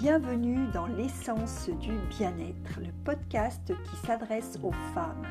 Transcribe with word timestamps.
Bienvenue 0.00 0.66
dans 0.72 0.86
l'essence 0.86 1.68
du 1.78 1.92
bien-être, 2.08 2.80
le 2.80 2.90
podcast 3.04 3.60
qui 3.84 3.96
s'adresse 4.06 4.58
aux 4.62 4.72
femmes. 4.94 5.26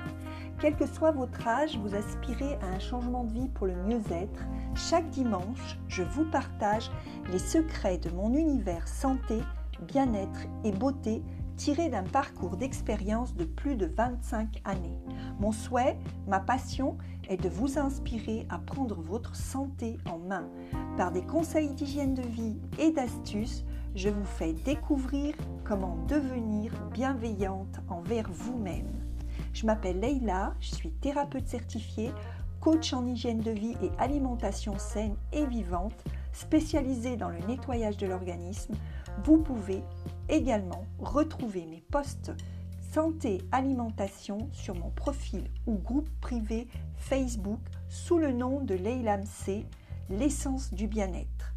Quel 0.61 0.75
que 0.75 0.85
soit 0.85 1.09
votre 1.09 1.47
âge, 1.47 1.75
vous 1.79 1.95
aspirez 1.95 2.53
à 2.61 2.67
un 2.75 2.77
changement 2.77 3.23
de 3.23 3.33
vie 3.33 3.47
pour 3.47 3.65
le 3.65 3.73
mieux-être. 3.73 4.45
Chaque 4.75 5.09
dimanche, 5.09 5.79
je 5.87 6.03
vous 6.03 6.23
partage 6.25 6.91
les 7.31 7.39
secrets 7.39 7.97
de 7.97 8.11
mon 8.11 8.35
univers 8.35 8.87
santé, 8.87 9.39
bien-être 9.87 10.41
et 10.63 10.71
beauté 10.71 11.23
tiré 11.59 11.89
d'un 11.89 12.03
parcours 12.03 12.55
d'expérience 12.55 13.35
de 13.35 13.45
plus 13.45 13.75
de 13.75 13.87
25 13.87 14.61
années. 14.63 14.97
Mon 15.39 15.51
souhait, 15.51 15.97
ma 16.25 16.39
passion 16.39 16.97
est 17.27 17.35
de 17.35 17.49
vous 17.49 17.77
inspirer 17.77 18.45
à 18.49 18.59
prendre 18.59 19.01
votre 19.01 19.35
santé 19.35 19.97
en 20.09 20.19
main. 20.19 20.47
Par 20.95 21.11
des 21.11 21.23
conseils 21.23 21.73
d'hygiène 21.73 22.13
de 22.13 22.21
vie 22.21 22.55
et 22.77 22.91
d'astuces, 22.91 23.65
je 23.95 24.09
vous 24.09 24.25
fais 24.25 24.53
découvrir 24.53 25.35
comment 25.63 25.97
devenir 26.07 26.71
bienveillante 26.91 27.79
envers 27.89 28.29
vous-même. 28.31 28.91
Je 29.53 29.65
m'appelle 29.65 29.99
Leïla, 29.99 30.53
je 30.59 30.75
suis 30.75 30.91
thérapeute 30.91 31.47
certifiée, 31.47 32.11
coach 32.59 32.93
en 32.93 33.05
hygiène 33.05 33.41
de 33.41 33.51
vie 33.51 33.75
et 33.81 33.91
alimentation 33.97 34.77
saine 34.77 35.15
et 35.31 35.45
vivante, 35.45 36.03
spécialisée 36.33 37.17
dans 37.17 37.29
le 37.29 37.39
nettoyage 37.47 37.97
de 37.97 38.07
l'organisme. 38.07 38.75
Vous 39.23 39.37
pouvez 39.37 39.81
également 40.29 40.85
retrouver 40.99 41.65
mes 41.65 41.83
posts 41.91 42.31
santé 42.91 43.39
alimentation 43.51 44.49
sur 44.51 44.75
mon 44.75 44.89
profil 44.89 45.43
ou 45.67 45.75
groupe 45.75 46.09
privé 46.21 46.67
Facebook 46.97 47.59
sous 47.87 48.17
le 48.17 48.31
nom 48.31 48.61
de 48.61 48.73
Leila 48.73 49.17
MC, 49.17 49.65
l'essence 50.09 50.73
du 50.73 50.87
bien-être. 50.87 51.48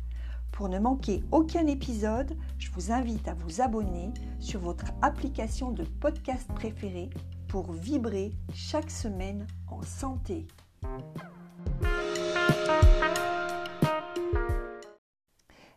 Pour 0.63 0.69
ne 0.69 0.79
manquer 0.79 1.25
aucun 1.33 1.67
épisode, 1.67 2.39
je 2.61 2.71
vous 2.71 2.93
invite 2.93 3.27
à 3.27 3.35
vous 3.35 3.61
abonner 3.61 4.13
sur 4.39 4.61
votre 4.61 4.85
application 5.03 5.73
de 5.73 5.83
podcast 5.83 6.49
préférée 6.55 7.11
pour 7.49 7.73
vibrer 7.73 8.31
chaque 8.55 8.89
semaine 8.89 9.45
en 9.67 9.83
santé. 9.83 10.47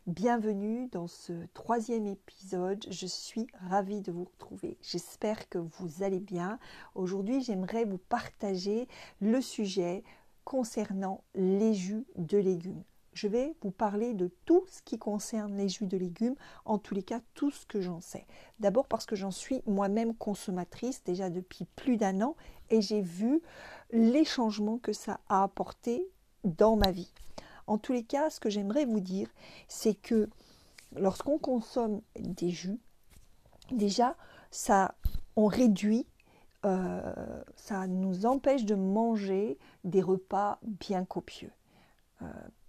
Bienvenue 0.06 0.88
dans 0.89 1.08
ce 1.08 1.33
troisième 1.56 2.06
épisode. 2.06 2.86
Je 2.88 3.08
suis 3.08 3.47
ravie 3.67 4.02
de 4.02 4.11
vous 4.11 4.25
retrouver. 4.25 4.78
J'espère 4.83 5.50
que 5.50 5.58
vous 5.58 6.03
allez 6.03 6.19
bien. 6.19 6.59
Aujourd'hui, 6.94 7.41
j'aimerais 7.41 7.86
vous 7.86 7.97
partager 7.97 8.88
le 9.19 9.41
sujet 9.41 10.03
concernant 10.44 11.23
les 11.33 11.73
jus 11.73 12.06
de 12.17 12.38
légumes. 12.38 12.83
Je 13.16 13.30
vais 13.30 13.55
vous 13.61 13.71
parler 13.71 14.13
de 14.13 14.30
tout 14.44 14.66
ce 14.67 14.81
qui 14.81 14.99
concerne 14.99 15.55
les 15.55 15.69
jus 15.69 15.88
de 15.88 15.95
légumes, 15.95 16.35
en 16.66 16.77
tous 16.77 16.94
les 16.94 17.02
cas 17.02 17.22
tout 17.33 17.49
ce 17.49 17.66
que 17.66 17.80
j'en 17.80 18.02
sais. 18.02 18.27
D'abord 18.59 18.88
parce 18.88 19.05
que 19.05 19.16
j'en 19.16 19.31
suis 19.31 19.63
moi-même 19.66 20.13
consommatrice 20.13 21.02
déjà 21.05 21.30
depuis 21.30 21.63
plus 21.77 21.95
d'un 21.95 22.22
an 22.22 22.35
et 22.69 22.81
j'ai 22.81 23.02
vu 23.02 23.41
les 23.91 24.25
changements 24.25 24.80
que 24.80 24.91
ça 24.91 25.22
a 25.30 25.44
apporté 25.44 26.05
dans 26.44 26.75
ma 26.75 26.91
vie. 26.91 27.13
En 27.67 27.77
tous 27.77 27.94
les 27.94 28.03
cas, 28.03 28.30
ce 28.30 28.41
que 28.41 28.49
j'aimerais 28.49 28.83
vous 28.83 28.99
dire, 28.99 29.29
c'est 29.69 29.95
que 29.95 30.29
lorsqu'on 30.97 31.38
consomme 31.38 32.02
des 32.19 32.50
jus, 32.50 32.81
déjà, 33.72 34.17
ça, 34.52 34.94
on 35.38 35.45
réduit, 35.45 36.05
euh, 36.66 37.44
ça 37.55 37.88
nous 37.88 38.25
empêche 38.25 38.66
de 38.66 38.75
manger 38.75 39.57
des 39.85 40.02
repas 40.02 40.59
bien 40.63 41.05
copieux. 41.05 41.52
Euh, 42.22 42.25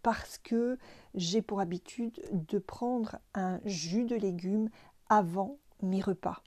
parce 0.06 0.38
que 0.38 0.78
j'ai 1.16 1.42
pour 1.42 1.58
habitude 1.58 2.20
de 2.30 2.60
prendre 2.60 3.18
un 3.34 3.58
jus 3.64 4.04
de 4.04 4.14
légumes 4.14 4.68
avant 5.08 5.58
mes 5.82 6.00
repas. 6.00 6.44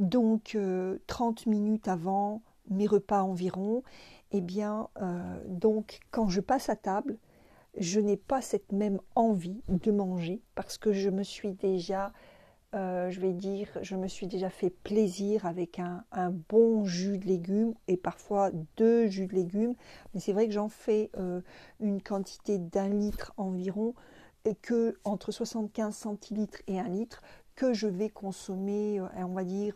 Donc 0.00 0.58
30 1.06 1.44
euh, 1.46 1.50
minutes 1.50 1.86
avant 1.86 2.42
mes 2.68 2.88
repas 2.88 3.22
environ, 3.22 3.84
eh 4.32 4.40
bien, 4.40 4.88
donc 5.46 6.00
quand 6.10 6.28
je 6.28 6.40
passe 6.40 6.68
à 6.68 6.74
table, 6.74 7.16
je 7.78 8.00
n'ai 8.00 8.16
pas 8.16 8.42
cette 8.42 8.72
même 8.72 8.98
envie 9.14 9.62
de 9.68 9.92
manger 9.92 10.42
parce 10.56 10.76
que 10.76 10.92
je 10.92 11.10
me 11.10 11.22
suis 11.22 11.52
déjà, 11.52 12.12
euh, 12.72 13.10
je 13.10 13.20
vais 13.20 13.32
dire, 13.32 13.66
je 13.82 13.96
me 13.96 14.06
suis 14.06 14.28
déjà 14.28 14.48
fait 14.48 14.70
plaisir 14.70 15.44
avec 15.44 15.80
un, 15.80 16.04
bon 16.48 16.84
jus 16.84 17.18
de 17.18 17.26
légumes 17.26 17.74
et 17.88 17.96
parfois 17.96 18.50
deux 18.76 19.08
jus 19.08 19.26
de 19.26 19.34
légumes. 19.34 19.74
Mais 20.14 20.20
c'est 20.20 20.32
vrai 20.32 20.46
que 20.46 20.52
j'en 20.52 20.68
fais 20.68 21.10
euh, 21.16 21.40
une 21.80 22.00
quantité 22.00 22.58
d'un 22.58 22.88
litre 22.88 23.32
environ 23.36 23.94
et 24.44 24.54
que 24.54 24.96
entre 25.02 25.32
75 25.32 25.96
centilitres 25.96 26.62
et 26.68 26.78
un 26.78 26.88
litre 26.88 27.22
que 27.56 27.74
je 27.74 27.88
vais 27.88 28.08
consommer, 28.08 29.00
euh, 29.00 29.06
on 29.16 29.34
va 29.34 29.42
dire, 29.42 29.74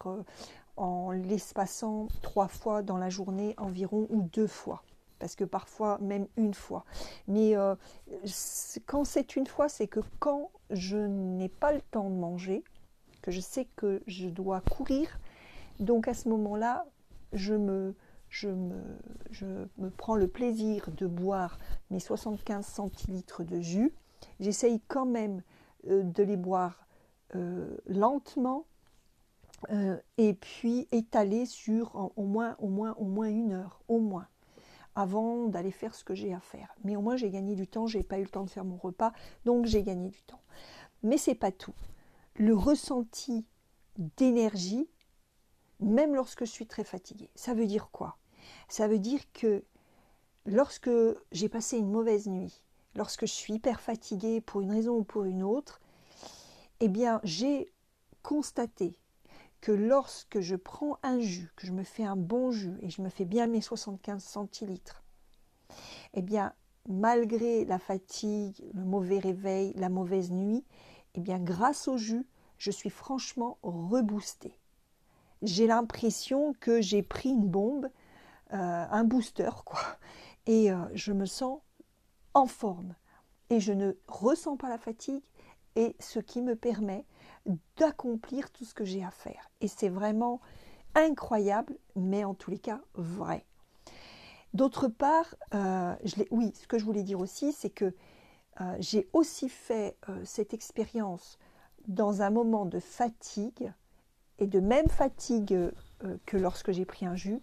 en 0.77 1.11
l'espaçant 1.11 2.07
trois 2.23 2.49
fois 2.49 2.83
dans 2.83 2.97
la 2.97 3.11
journée 3.11 3.55
environ 3.59 4.07
ou 4.11 4.23
deux 4.23 4.47
fois 4.47 4.85
parce 5.19 5.37
que 5.37 5.45
parfois 5.45 5.99
même 6.01 6.27
une 6.37 6.53
fois. 6.53 6.85
Mais 7.29 7.55
quand 8.85 9.05
c'est 9.05 9.37
une 9.37 9.47
fois, 9.47 9.71
c'est 9.71 9.87
que 9.87 10.01
quand 10.19 10.51
je 10.71 10.99
n'ai 10.99 11.49
pas 11.49 11.73
le 11.73 11.81
temps 11.81 12.11
de 12.11 12.17
manger, 12.17 12.63
que 13.25 13.31
je 13.31 13.41
sais 13.41 13.67
que 13.77 14.03
je 14.07 14.29
dois 14.29 14.61
courir, 14.61 15.19
donc 15.81 16.09
à 16.09 16.13
ce 16.15 16.29
moment-là, 16.29 16.85
je 17.33 17.55
me, 17.55 17.95
je, 18.29 18.51
me, 18.51 18.83
je 19.31 19.47
me 19.79 19.89
prends 19.89 20.15
le 20.15 20.29
plaisir 20.29 20.91
de 20.95 21.07
boire 21.07 21.59
mes 21.89 22.01
75 22.01 22.67
centilitres 22.67 23.43
de 23.43 23.61
jus. 23.61 23.95
J'essaye 24.41 24.83
quand 24.89 25.07
même 25.07 25.43
euh, 25.89 26.03
de 26.03 26.23
les 26.23 26.37
boire 26.37 26.87
euh, 27.35 27.79
lentement 27.87 28.67
et 30.19 30.35
puis 30.35 30.87
étaler 30.93 31.47
sur 31.47 32.13
au, 32.17 32.25
moins, 32.25 32.55
au, 32.59 32.69
moins, 32.69 32.95
au 32.99 33.07
moins 33.07 33.31
une 33.31 33.53
heure, 33.53 33.81
au 33.89 33.99
moins 33.99 34.27
avant 34.95 35.47
d'aller 35.47 35.71
faire 35.71 35.95
ce 35.95 36.05
que 36.05 36.15
j'ai 36.15 36.35
à 36.35 36.41
faire. 36.41 36.75
Mais 36.85 36.97
au 36.97 37.01
moins 37.01 37.17
j'ai 37.17 37.31
gagné 37.31 37.55
du 37.55 37.67
temps, 37.67 37.87
j'ai 37.87 38.03
pas 38.03 38.19
eu 38.19 38.25
le 38.25 38.29
temps 38.29 38.45
de 38.45 38.51
faire 38.51 38.67
mon 38.67 38.77
repas, 38.77 39.15
donc 39.47 39.65
j'ai 39.65 39.83
gagné 39.83 40.11
du 40.11 40.23
temps. 40.23 40.43
Mais 41.03 41.17
c'est 41.17 41.35
pas 41.35 41.51
tout. 41.51 41.75
Le 42.37 42.55
ressenti 42.55 43.47
d'énergie, 44.17 44.89
même 45.81 46.15
lorsque 46.15 46.45
je 46.45 46.51
suis 46.51 46.67
très 46.67 46.85
fatiguée, 46.85 47.31
ça 47.35 47.55
veut 47.55 47.67
dire 47.67 47.91
quoi? 47.91 48.19
Ça 48.69 48.89
veut 48.89 48.99
dire 48.99 49.21
que 49.33 49.65
lorsque 50.45 50.91
j'ai 51.33 51.49
passé 51.49 51.79
une 51.79 51.91
mauvaise 51.91 52.27
nuit, 52.27 52.63
lorsque 52.97 53.27
je 53.27 53.33
suis 53.33 53.55
hyper 53.55 53.81
fatiguée 53.81 54.41
pour 54.41 54.61
une 54.61 54.73
raison 54.73 54.97
ou 54.97 55.05
pour 55.05 55.25
une 55.25 55.43
autre, 55.43 55.81
eh 56.81 56.89
bien 56.89 57.21
j'ai 57.23 57.73
constaté 58.23 58.99
que 59.61 59.73
lorsque 59.73 60.41
je 60.41 60.57
prends 60.57 60.99
un 61.03 61.21
jus, 61.21 61.53
que 61.57 61.67
je 61.67 61.73
me 61.73 61.85
fais 61.85 62.05
un 62.05 62.17
bon 62.17 62.51
jus 62.51 62.77
et 62.81 62.91
je 62.91 63.01
me 63.01 63.09
fais 63.09 63.25
bien 63.25 63.47
mes 63.47 63.61
75 63.61 64.23
centilitres, 64.23 65.03
eh 66.13 66.23
bien, 66.23 66.53
malgré 66.89 67.65
la 67.65 67.79
fatigue, 67.79 68.63
le 68.75 68.85
mauvais 68.85 69.19
réveil, 69.19 69.73
la 69.75 69.89
mauvaise 69.89 70.31
nuit, 70.31 70.65
eh 71.15 71.23
grâce 71.41 71.89
au 71.89 71.97
jus, 71.97 72.27
je 72.59 72.71
suis 72.71 72.91
franchement 72.91 73.59
reboostée. 73.63 74.59
J'ai 75.43 75.67
l'impression 75.67 76.55
que 76.61 76.81
j'ai 76.81 77.03
pris 77.03 77.31
une 77.31 77.49
bombe, 77.49 77.91
euh, 78.53 78.87
un 78.91 79.05
booster, 79.05 79.51
quoi. 79.65 79.81
Et 80.47 80.71
euh, 80.71 80.85
je 80.95 81.13
me 81.13 81.27
sens 81.27 81.61
en 82.35 82.47
forme. 82.47 82.95
Et 83.51 83.61
je 83.61 83.73
ne 83.73 83.93
ressens 84.09 84.57
pas 84.57 84.69
la 84.69 84.79
fatigue, 84.79 85.23
et 85.77 85.97
ce 86.01 86.19
qui 86.19 86.41
me 86.41 86.57
permet 86.57 87.05
d'accomplir 87.77 88.51
tout 88.51 88.65
ce 88.65 88.75
que 88.75 88.85
j'ai 88.85 89.05
à 89.05 89.11
faire. 89.11 89.51
Et 89.61 89.69
c'est 89.69 89.89
vraiment 89.89 90.41
incroyable, 90.95 91.77
mais 91.97 92.25
en 92.25 92.35
tous 92.35 92.51
les 92.51 92.59
cas 92.59 92.81
vrai. 92.95 93.45
D'autre 94.55 94.89
part, 94.89 95.35
euh, 95.53 95.95
oui, 96.31 96.53
ce 96.55 96.67
que 96.69 96.79
je 96.79 96.85
voulais 96.85 97.03
dire 97.03 97.19
aussi, 97.19 97.53
c'est 97.53 97.71
que 97.71 97.93
euh, 98.61 98.77
j'ai 98.79 99.09
aussi 99.13 99.49
fait 99.49 99.97
euh, 100.09 100.21
cette 100.25 100.55
expérience 100.55 101.39
dans 101.89 102.23
un 102.23 102.31
moment 102.31 102.67
de 102.67 102.81
fatigue, 102.81 103.73
et 104.39 104.47
de 104.47 104.59
même 104.59 104.89
fatigue 104.89 105.71
que 106.27 106.37
lorsque 106.37 106.73
j'ai 106.73 106.85
pris 106.85 107.07
un 107.07 107.15
jus, 107.15 107.41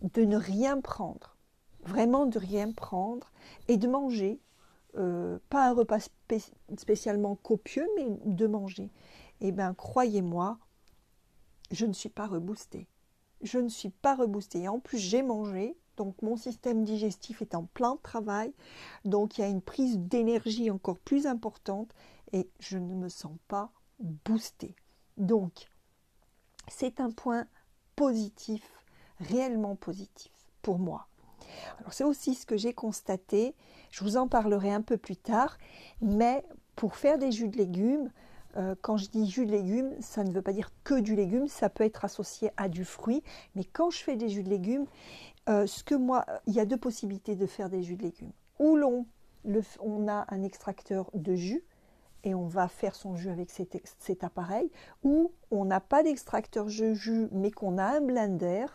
de 0.00 0.24
ne 0.24 0.36
rien 0.36 0.80
prendre, 0.80 1.36
vraiment 1.84 2.26
de 2.26 2.38
rien 2.38 2.72
prendre, 2.72 3.30
et 3.68 3.76
de 3.76 3.86
manger, 3.86 4.40
pas 4.94 5.68
un 5.68 5.72
repas 5.72 6.08
spécialement 6.76 7.36
copieux, 7.36 7.86
mais 7.96 8.06
de 8.24 8.46
manger 8.46 8.90
eh 9.44 9.50
bien, 9.50 9.74
croyez-moi, 9.74 10.56
je 11.72 11.84
ne 11.84 11.92
suis 11.92 12.08
pas 12.08 12.28
reboostée. 12.28 12.86
Je 13.42 13.58
ne 13.58 13.68
suis 13.68 13.90
pas 13.90 14.14
reboostée. 14.14 14.68
En 14.68 14.78
plus, 14.78 14.98
j'ai 14.98 15.22
mangé, 15.22 15.76
donc 15.96 16.20
mon 16.22 16.36
système 16.36 16.84
digestif 16.84 17.42
est 17.42 17.54
en 17.54 17.64
plein 17.64 17.96
travail, 18.02 18.52
donc 19.04 19.36
il 19.36 19.40
y 19.42 19.44
a 19.44 19.48
une 19.48 19.62
prise 19.62 19.98
d'énergie 19.98 20.70
encore 20.70 20.98
plus 20.98 21.26
importante 21.26 21.92
et 22.32 22.48
je 22.60 22.78
ne 22.78 22.94
me 22.94 23.08
sens 23.08 23.36
pas 23.48 23.70
boostée. 24.00 24.74
Donc, 25.16 25.68
c'est 26.68 27.00
un 27.00 27.10
point 27.10 27.46
positif, 27.96 28.62
réellement 29.20 29.76
positif 29.76 30.32
pour 30.62 30.78
moi. 30.78 31.06
Alors 31.78 31.92
c'est 31.92 32.04
aussi 32.04 32.34
ce 32.34 32.46
que 32.46 32.56
j'ai 32.56 32.72
constaté, 32.72 33.54
je 33.90 34.04
vous 34.04 34.16
en 34.16 34.28
parlerai 34.28 34.72
un 34.72 34.82
peu 34.82 34.96
plus 34.96 35.16
tard, 35.16 35.58
mais 36.00 36.44
pour 36.74 36.96
faire 36.96 37.18
des 37.18 37.32
jus 37.32 37.48
de 37.48 37.58
légumes, 37.58 38.10
Euh, 38.58 38.74
quand 38.82 38.98
je 38.98 39.08
dis 39.08 39.26
jus 39.26 39.46
de 39.46 39.50
légumes, 39.50 39.96
ça 40.00 40.24
ne 40.24 40.30
veut 40.30 40.42
pas 40.42 40.52
dire 40.52 40.72
que 40.84 41.00
du 41.00 41.16
légume, 41.16 41.48
ça 41.48 41.70
peut 41.70 41.84
être 41.84 42.04
associé 42.04 42.50
à 42.58 42.68
du 42.68 42.84
fruit. 42.84 43.22
Mais 43.54 43.64
quand 43.64 43.88
je 43.90 44.02
fais 44.04 44.14
des 44.14 44.28
jus 44.28 44.42
de 44.42 44.50
légumes, 44.50 44.84
euh, 45.48 45.66
ce 45.66 45.82
que 45.82 45.94
moi, 45.94 46.24
il 46.46 46.54
y 46.54 46.60
a 46.60 46.64
deux 46.64 46.76
possibilités 46.76 47.36
de 47.36 47.46
faire 47.46 47.68
des 47.68 47.82
jus 47.82 47.96
de 47.96 48.02
légumes. 48.02 48.32
Ou 48.58 48.76
l'on 48.76 49.06
on 49.80 50.06
a 50.06 50.24
un 50.28 50.42
extracteur 50.44 51.10
de 51.14 51.34
jus 51.34 51.64
et 52.22 52.32
on 52.32 52.46
va 52.46 52.68
faire 52.68 52.94
son 52.94 53.16
jus 53.16 53.30
avec 53.30 53.50
cet, 53.50 54.22
appareil, 54.22 54.70
ou 55.02 55.32
on 55.50 55.64
n'a 55.64 55.80
pas 55.80 56.04
d'extracteur 56.04 56.66
de 56.66 56.94
jus 56.94 57.28
mais 57.32 57.50
qu'on 57.50 57.76
a 57.78 57.96
un 57.96 58.00
blender, 58.00 58.66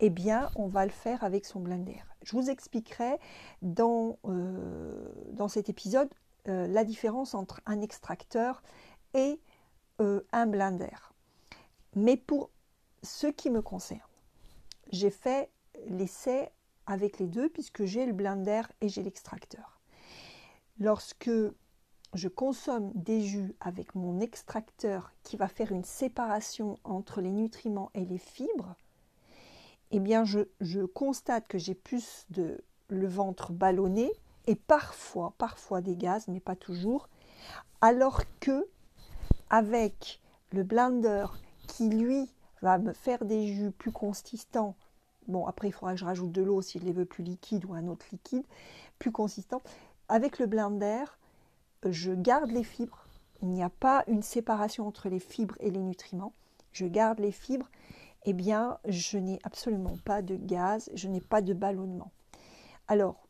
eh 0.00 0.08
bien 0.08 0.48
on 0.56 0.66
va 0.66 0.86
le 0.86 0.90
faire 0.90 1.24
avec 1.24 1.44
son 1.44 1.60
blender. 1.60 2.02
Je 2.22 2.32
vous 2.32 2.48
expliquerai 2.48 3.18
dans, 3.60 4.18
euh, 4.24 5.48
cet 5.48 5.68
épisode 5.68 6.08
la 6.46 6.84
différence 6.84 7.34
entre 7.34 7.60
un 7.66 7.82
extracteur 7.82 8.62
et 9.12 9.38
euh, 10.00 10.22
un 10.32 10.46
blender. 10.46 11.12
Mais 11.94 12.16
pour 12.16 12.48
ce 13.02 13.26
qui 13.26 13.50
me 13.50 13.60
concerne, 13.60 14.00
j'ai 14.92 15.10
fait 15.10 15.50
l'essai 15.86 16.50
avec 16.86 17.18
les 17.18 17.26
deux 17.26 17.48
puisque 17.48 17.84
j'ai 17.84 18.06
le 18.06 18.12
blender 18.12 18.62
et 18.80 18.88
j'ai 18.88 19.02
l'extracteur. 19.02 19.80
Lorsque 20.78 21.30
je 22.14 22.28
consomme 22.28 22.90
des 22.94 23.20
jus 23.20 23.54
avec 23.60 23.94
mon 23.94 24.20
extracteur 24.20 25.12
qui 25.22 25.36
va 25.36 25.48
faire 25.48 25.72
une 25.72 25.84
séparation 25.84 26.78
entre 26.84 27.20
les 27.20 27.30
nutriments 27.30 27.90
et 27.94 28.04
les 28.04 28.18
fibres, 28.18 28.74
eh 29.90 30.00
bien 30.00 30.24
je, 30.24 30.84
constate 30.86 31.46
que 31.48 31.58
j'ai 31.58 31.74
plus 31.74 32.26
de 32.30 32.62
le 32.88 33.06
ventre 33.06 33.52
ballonné 33.52 34.10
et 34.46 34.54
parfois, 34.54 35.34
parfois 35.36 35.82
des 35.82 35.96
gaz, 35.96 36.28
mais 36.28 36.40
pas 36.40 36.56
toujours, 36.56 37.08
alors 37.80 38.22
que 38.40 38.66
avec 39.50 40.20
le 40.52 40.62
blender 40.62 41.26
qui 41.66 41.88
lui 41.90 42.30
va 42.62 42.78
me 42.78 42.92
faire 42.92 43.24
des 43.24 43.46
jus 43.46 43.70
plus 43.70 43.92
consistants. 43.92 44.74
Bon, 45.28 45.46
après, 45.46 45.68
il 45.68 45.72
faudra 45.72 45.92
que 45.92 46.00
je 46.00 46.04
rajoute 46.06 46.32
de 46.32 46.42
l'eau 46.42 46.62
si 46.62 46.78
je 46.78 46.84
les 46.84 46.92
veux 46.92 47.04
plus 47.04 47.22
liquides 47.22 47.66
ou 47.66 47.74
un 47.74 47.86
autre 47.86 48.06
liquide 48.10 48.44
plus 48.98 49.12
consistant. 49.12 49.60
Avec 50.08 50.38
le 50.38 50.46
blender, 50.46 51.04
je 51.84 52.12
garde 52.12 52.50
les 52.50 52.64
fibres. 52.64 53.04
Il 53.42 53.48
n'y 53.48 53.62
a 53.62 53.68
pas 53.68 54.04
une 54.08 54.22
séparation 54.22 54.86
entre 54.86 55.08
les 55.08 55.20
fibres 55.20 55.56
et 55.60 55.70
les 55.70 55.82
nutriments. 55.82 56.32
Je 56.72 56.86
garde 56.86 57.20
les 57.20 57.30
fibres. 57.30 57.70
Eh 58.24 58.32
bien, 58.32 58.78
je 58.86 59.18
n'ai 59.18 59.38
absolument 59.44 59.96
pas 60.04 60.22
de 60.22 60.34
gaz, 60.34 60.90
je 60.94 61.08
n'ai 61.08 61.20
pas 61.20 61.42
de 61.42 61.52
ballonnement. 61.52 62.10
Alors, 62.88 63.28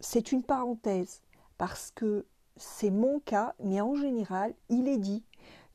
c'est 0.00 0.32
une 0.32 0.42
parenthèse 0.42 1.22
parce 1.56 1.90
que 1.90 2.26
c'est 2.56 2.90
mon 2.90 3.20
cas, 3.20 3.54
mais 3.58 3.80
en 3.80 3.94
général, 3.94 4.54
il 4.68 4.86
est 4.86 4.98
dit 4.98 5.24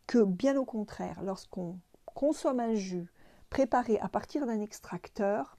que 0.08 0.24
bien 0.24 0.56
au 0.56 0.66
contraire, 0.66 1.22
lorsqu'on 1.24 1.80
consomme 2.06 2.60
un 2.60 2.76
jus 2.76 3.12
préparé 3.50 4.00
à 4.00 4.08
partir 4.08 4.46
d'un 4.46 4.62
extracteur, 4.62 5.58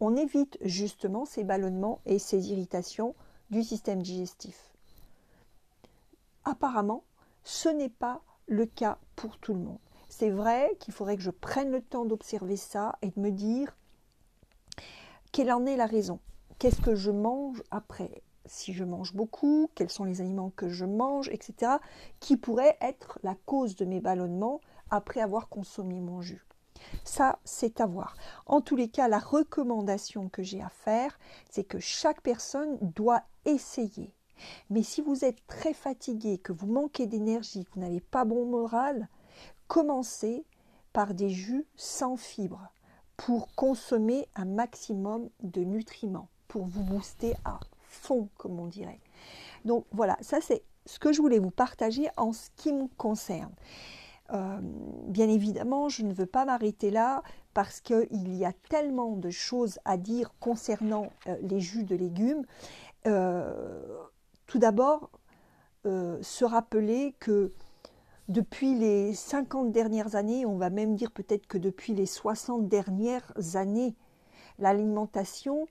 on 0.00 0.16
évite 0.16 0.58
justement 0.62 1.24
ces 1.24 1.44
ballonnements 1.44 2.00
et 2.06 2.18
ces 2.18 2.50
irritations 2.50 3.14
du 3.50 3.62
système 3.62 4.02
digestif. 4.02 4.72
Apparemment, 6.44 7.04
ce 7.42 7.68
n'est 7.68 7.88
pas 7.88 8.22
le 8.46 8.66
cas 8.66 8.98
pour 9.16 9.38
tout 9.38 9.54
le 9.54 9.60
monde. 9.60 9.78
C'est 10.08 10.30
vrai 10.30 10.76
qu'il 10.78 10.94
faudrait 10.94 11.16
que 11.16 11.22
je 11.22 11.30
prenne 11.30 11.70
le 11.70 11.80
temps 11.80 12.04
d'observer 12.04 12.56
ça 12.56 12.98
et 13.02 13.10
de 13.10 13.20
me 13.20 13.30
dire 13.30 13.76
quelle 15.32 15.50
en 15.50 15.66
est 15.66 15.76
la 15.76 15.86
raison. 15.86 16.20
Qu'est-ce 16.58 16.80
que 16.80 16.94
je 16.94 17.10
mange 17.10 17.62
après? 17.70 18.22
Si 18.46 18.72
je 18.72 18.84
mange 18.84 19.14
beaucoup, 19.14 19.70
quels 19.74 19.90
sont 19.90 20.04
les 20.04 20.20
aliments 20.20 20.52
que 20.54 20.68
je 20.68 20.84
mange, 20.84 21.28
etc., 21.30 21.72
qui 22.20 22.36
pourraient 22.36 22.76
être 22.80 23.18
la 23.22 23.34
cause 23.46 23.74
de 23.74 23.84
mes 23.84 24.00
ballonnements 24.00 24.60
après 24.90 25.20
avoir 25.20 25.48
consommé 25.48 26.00
mon 26.00 26.20
jus? 26.20 26.46
Ça, 27.04 27.38
c'est 27.44 27.80
à 27.80 27.86
voir. 27.86 28.16
En 28.46 28.60
tous 28.60 28.76
les 28.76 28.88
cas, 28.88 29.08
la 29.08 29.18
recommandation 29.18 30.28
que 30.28 30.42
j'ai 30.42 30.62
à 30.62 30.68
faire, 30.68 31.18
c'est 31.50 31.64
que 31.64 31.78
chaque 31.78 32.20
personne 32.20 32.78
doit 32.80 33.22
essayer. 33.44 34.14
Mais 34.70 34.82
si 34.82 35.00
vous 35.00 35.24
êtes 35.24 35.46
très 35.46 35.74
fatigué, 35.74 36.38
que 36.38 36.52
vous 36.52 36.66
manquez 36.66 37.06
d'énergie, 37.06 37.64
que 37.64 37.70
vous 37.74 37.80
n'avez 37.80 38.00
pas 38.00 38.24
bon 38.24 38.46
moral, 38.46 39.08
commencez 39.68 40.44
par 40.92 41.14
des 41.14 41.30
jus 41.30 41.66
sans 41.76 42.16
fibres 42.16 42.68
pour 43.16 43.54
consommer 43.54 44.28
un 44.34 44.44
maximum 44.44 45.28
de 45.42 45.62
nutriments, 45.62 46.28
pour 46.48 46.66
vous 46.66 46.82
booster 46.82 47.34
à 47.44 47.60
fond, 47.82 48.28
comme 48.36 48.58
on 48.58 48.66
dirait. 48.66 49.00
Donc 49.64 49.86
voilà, 49.92 50.16
ça 50.20 50.40
c'est 50.40 50.62
ce 50.86 50.98
que 50.98 51.12
je 51.12 51.20
voulais 51.20 51.38
vous 51.38 51.50
partager 51.50 52.08
en 52.16 52.32
ce 52.32 52.50
qui 52.56 52.72
me 52.72 52.88
concerne. 52.96 53.54
Euh, 54.32 54.58
bien 54.62 55.28
évidemment, 55.28 55.88
je 55.88 56.02
ne 56.02 56.12
veux 56.12 56.26
pas 56.26 56.44
m'arrêter 56.44 56.90
là 56.90 57.22
parce 57.52 57.80
qu'il 57.80 58.36
y 58.36 58.44
a 58.44 58.52
tellement 58.70 59.16
de 59.16 59.30
choses 59.30 59.78
à 59.84 59.96
dire 59.96 60.34
concernant 60.40 61.10
euh, 61.26 61.36
les 61.42 61.60
jus 61.60 61.84
de 61.84 61.94
légumes. 61.94 62.44
Euh, 63.06 63.52
tout 64.46 64.58
d'abord, 64.58 65.10
se 65.84 66.46
rappeler 66.46 67.14
que 67.20 67.52
depuis 68.28 68.74
les 68.74 69.12
50 69.12 69.70
dernières 69.70 70.14
années, 70.14 70.46
on 70.46 70.56
va 70.56 70.70
même 70.70 70.94
dire 70.94 71.10
peut-être 71.10 71.46
que 71.46 71.58
depuis 71.58 71.92
les 71.92 72.06
60 72.06 72.68
dernières 72.68 73.34
années, 73.54 73.94
l'alimentation 74.58 75.66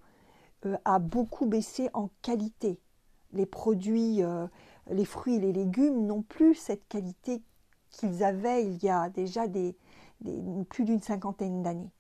a 0.86 1.00
beaucoup 1.00 1.48
baissé 1.48 1.90
en 1.94 2.10
qualité. 2.22 2.80
Les 3.32 3.48
produits, 3.48 4.22
les 4.92 5.06
fruits 5.06 5.38
et 5.38 5.40
les 5.40 5.54
légumes 5.54 6.06
n'ont 6.06 6.22
plus 6.22 6.54
cette 6.54 6.88
qualité 6.88 7.42
qu'ils 7.94 8.24
avaient 8.24 8.66
il 8.66 8.84
y 8.84 8.90
a 8.90 9.10
déjà 9.10 9.44
plus 10.70 10.84
d'une 10.84 11.02
cinquantaine 11.02 11.64
d'années. 11.64 11.92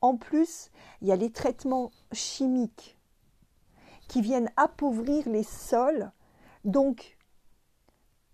En 0.00 0.16
plus, 0.16 0.70
il 1.00 1.08
y 1.08 1.12
a 1.12 1.16
les 1.16 1.30
traitements 1.30 1.90
chimiques 2.12 2.98
qui 4.08 4.20
viennent 4.20 4.50
appauvrir 4.56 5.28
les 5.28 5.44
sols. 5.44 6.10
Donc, 6.64 7.16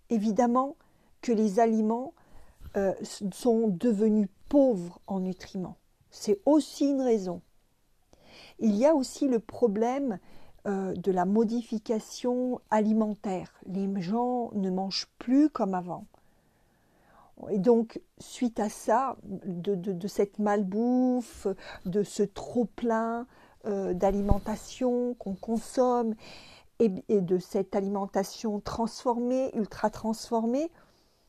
évidemment 0.09 0.75
que 1.21 1.31
les 1.31 1.59
aliments 1.59 2.13
euh, 2.77 2.93
sont 3.31 3.67
devenus 3.67 4.27
pauvres 4.49 4.99
en 5.07 5.19
nutriments. 5.19 5.77
C'est 6.09 6.39
aussi 6.45 6.89
une 6.89 7.01
raison. 7.01 7.41
Il 8.59 8.75
y 8.75 8.85
a 8.85 8.95
aussi 8.95 9.27
le 9.27 9.39
problème 9.39 10.19
euh, 10.65 10.93
de 10.95 11.11
la 11.11 11.25
modification 11.25 12.59
alimentaire. 12.69 13.53
Les 13.67 14.01
gens 14.01 14.51
ne 14.53 14.69
mangent 14.69 15.07
plus 15.19 15.49
comme 15.49 15.73
avant. 15.73 16.05
Et 17.49 17.59
donc, 17.59 18.01
suite 18.19 18.59
à 18.59 18.69
ça, 18.69 19.17
de, 19.23 20.07
cette 20.07 20.39
malbouffe, 20.39 21.47
de 21.85 22.03
ce 22.03 22.23
trop-plein 22.23 23.27
euh, 23.65 23.93
d'alimentation 23.93 25.15
qu'on 25.15 25.35
consomme, 25.35 26.15
et, 26.79 26.89
de 27.21 27.37
cette 27.37 27.75
alimentation 27.75 28.59
transformée, 28.59 29.55
ultra 29.55 29.89
transformée, 29.89 30.71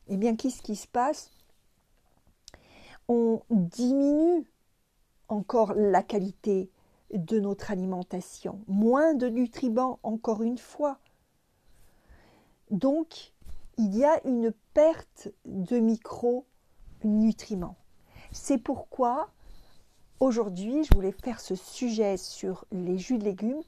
eh 0.07 0.17
bien, 0.17 0.35
qu'est-ce 0.35 0.61
qui 0.61 0.75
se 0.75 0.87
passe? 0.87 1.31
On 3.07 3.41
diminue 3.49 4.45
encore 5.29 5.73
la 5.73 6.03
qualité 6.03 6.69
de 7.13 7.39
notre 7.39 7.71
alimentation, 7.71 8.59
moins 8.67 9.13
de 9.13 9.27
nutriments 9.27 9.99
encore 10.03 10.43
une 10.43 10.57
fois. 10.57 10.99
Donc, 12.69 13.33
il 13.77 13.95
y 13.95 14.03
a 14.03 14.19
une 14.25 14.51
perte 14.77 15.29
de 15.45 15.79
micronutriments. 15.79 17.77
C'est 18.31 18.59
pourquoi 18.59 19.31
aujourd'hui, 20.19 20.83
je 20.83 20.93
voulais 20.93 21.15
faire 21.23 21.39
ce 21.39 21.55
sujet 21.55 22.15
sur 22.15 22.63
les 22.71 22.99
jus 22.99 23.17
de 23.17 23.23
légumes 23.23 23.63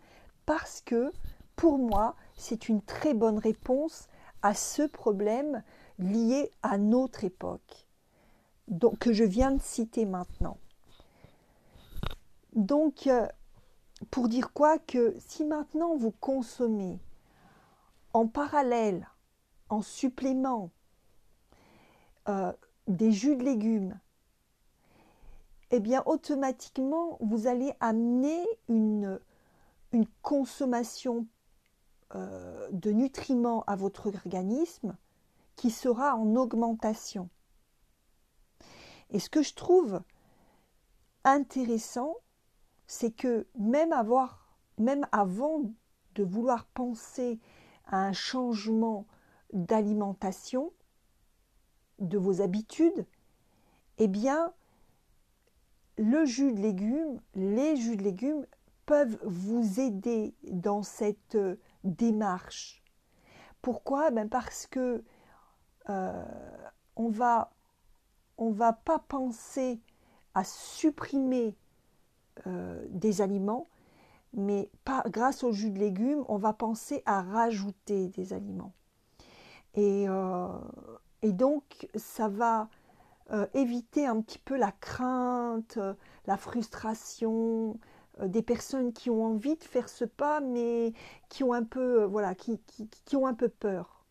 parce 0.45 0.81
que 0.81 1.11
pour 1.55 1.79
moi, 1.79 2.15
c'est 2.37 2.69
une 2.69 2.83
très 2.83 3.15
bonne 3.15 3.39
réponse 3.39 4.07
à 4.43 4.53
ce 4.53 4.83
problème 4.83 5.63
lié 5.97 6.51
à 6.61 6.77
notre 6.77 7.23
époque, 7.23 7.87
que 8.99 9.11
je 9.11 9.23
viens 9.23 9.49
de 9.49 9.63
citer 9.63 10.05
maintenant. 10.05 10.59
Donc, 12.53 13.07
euh, 13.07 13.25
pour 14.11 14.29
dire 14.29 14.53
quoi 14.53 14.77
Que 14.77 15.15
si 15.27 15.43
maintenant 15.43 15.95
vous 15.95 16.11
consommez 16.11 16.99
en 18.13 18.27
parallèle, 18.27 19.09
en 19.69 19.81
supplément, 19.81 20.69
euh, 22.27 22.53
des 22.87 23.11
jus 23.11 23.35
de 23.35 23.43
légumes, 23.43 23.99
eh 25.71 25.79
bien 25.79 26.03
automatiquement 26.05 27.17
vous 27.21 27.47
allez 27.47 27.73
amener 27.79 28.45
une, 28.67 29.19
consommation 30.21 31.25
euh, 32.13 32.67
de 32.71 32.91
nutriments 32.91 33.63
à 33.65 33.75
votre 33.75 34.07
organisme 34.07 34.95
qui 35.55 35.71
sera 35.71 36.15
en 36.15 36.35
augmentation. 36.35 37.29
Et 39.09 39.19
ce 39.19 39.29
que 39.29 39.41
je 39.41 39.55
trouve 39.55 40.01
intéressant, 41.23 42.15
c'est 42.85 43.11
que 43.11 43.47
même 43.57 43.91
avant 43.93 45.61
de 46.15 46.23
vouloir 46.23 46.65
penser 46.65 47.39
à 47.85 47.97
un 47.97 48.13
changement 48.13 49.05
d'alimentation, 49.53 50.71
de 51.99 52.17
vos 52.17 52.41
habitudes, 52.41 53.05
eh 53.97 54.07
bien, 54.07 54.53
le 55.97 56.25
jus 56.25 56.53
de 56.53 56.61
légumes, 56.61 57.19
les 57.35 57.75
jus 57.75 57.97
de 57.97 58.03
légumes 58.03 58.45
peuvent 58.85 59.19
vous 59.23 59.79
aider 59.79 60.33
dans 60.49 60.81
cette 60.81 61.35
euh, 61.35 61.57
démarche. 61.83 62.81
Pourquoi? 63.61 64.09
Ben 64.09 64.29
Parce 64.29 64.65
que 64.65 65.03
euh, 65.89 66.23
on 66.95 67.09
va 67.09 67.51
pas 68.73 68.99
penser 68.99 69.81
à 70.33 70.43
supprimer 70.43 71.57
euh, 72.47 72.83
des 72.89 73.21
aliments, 73.21 73.67
mais 74.33 74.71
grâce 75.07 75.43
au 75.43 75.51
jus 75.51 75.71
de 75.71 75.79
légumes, 75.79 76.23
on 76.29 76.37
va 76.37 76.53
penser 76.53 77.03
à 77.05 77.21
rajouter 77.21 78.07
des 78.09 78.31
aliments. 78.31 78.73
Et, 79.75 80.07
et 81.21 81.31
donc, 81.33 81.87
ça 81.95 82.27
va 82.27 82.69
euh, 83.31 83.45
éviter 83.53 84.07
un 84.07 84.21
petit 84.21 84.39
peu 84.39 84.57
la 84.57 84.71
crainte, 84.71 85.77
euh, 85.77 85.93
la 86.25 86.37
frustration 86.37 87.77
euh, 88.21 88.27
des 88.27 88.41
personnes 88.41 88.91
qui 88.93 89.09
ont 89.09 89.23
envie 89.23 89.55
de 89.55 89.63
faire 89.63 89.89
ce 89.89 90.05
pas, 90.05 90.39
mais 90.39 90.93
qui 91.29 91.43
ont 91.43 91.53
un 91.53 91.63
peu, 91.63 92.05
voilà, 92.05 92.33
qui, 92.33 92.59
ont 93.15 93.27
un 93.27 93.33
peu 93.33 93.49
peur. 93.49 94.03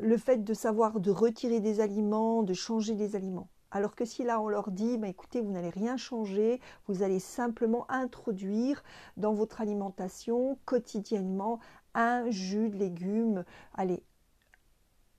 Le 0.00 0.16
fait 0.16 0.44
de 0.44 0.54
savoir 0.54 1.00
de 1.00 1.10
retirer 1.10 1.60
des 1.60 1.80
aliments, 1.80 2.42
de 2.42 2.54
changer 2.54 2.94
des 2.94 3.16
aliments. 3.16 3.48
Alors 3.70 3.96
que 3.96 4.04
si 4.04 4.22
là 4.22 4.40
on 4.40 4.48
leur 4.48 4.70
dit, 4.70 4.98
bah, 4.98 5.08
écoutez, 5.08 5.40
vous 5.40 5.50
n'allez 5.50 5.70
rien 5.70 5.96
changer, 5.96 6.60
vous 6.86 7.02
allez 7.02 7.18
simplement 7.18 7.84
introduire 7.90 8.84
dans 9.16 9.32
votre 9.32 9.60
alimentation 9.60 10.58
quotidiennement 10.64 11.58
un 11.94 12.30
jus 12.30 12.68
de 12.68 12.76
légumes, 12.76 13.44
allez, 13.74 14.04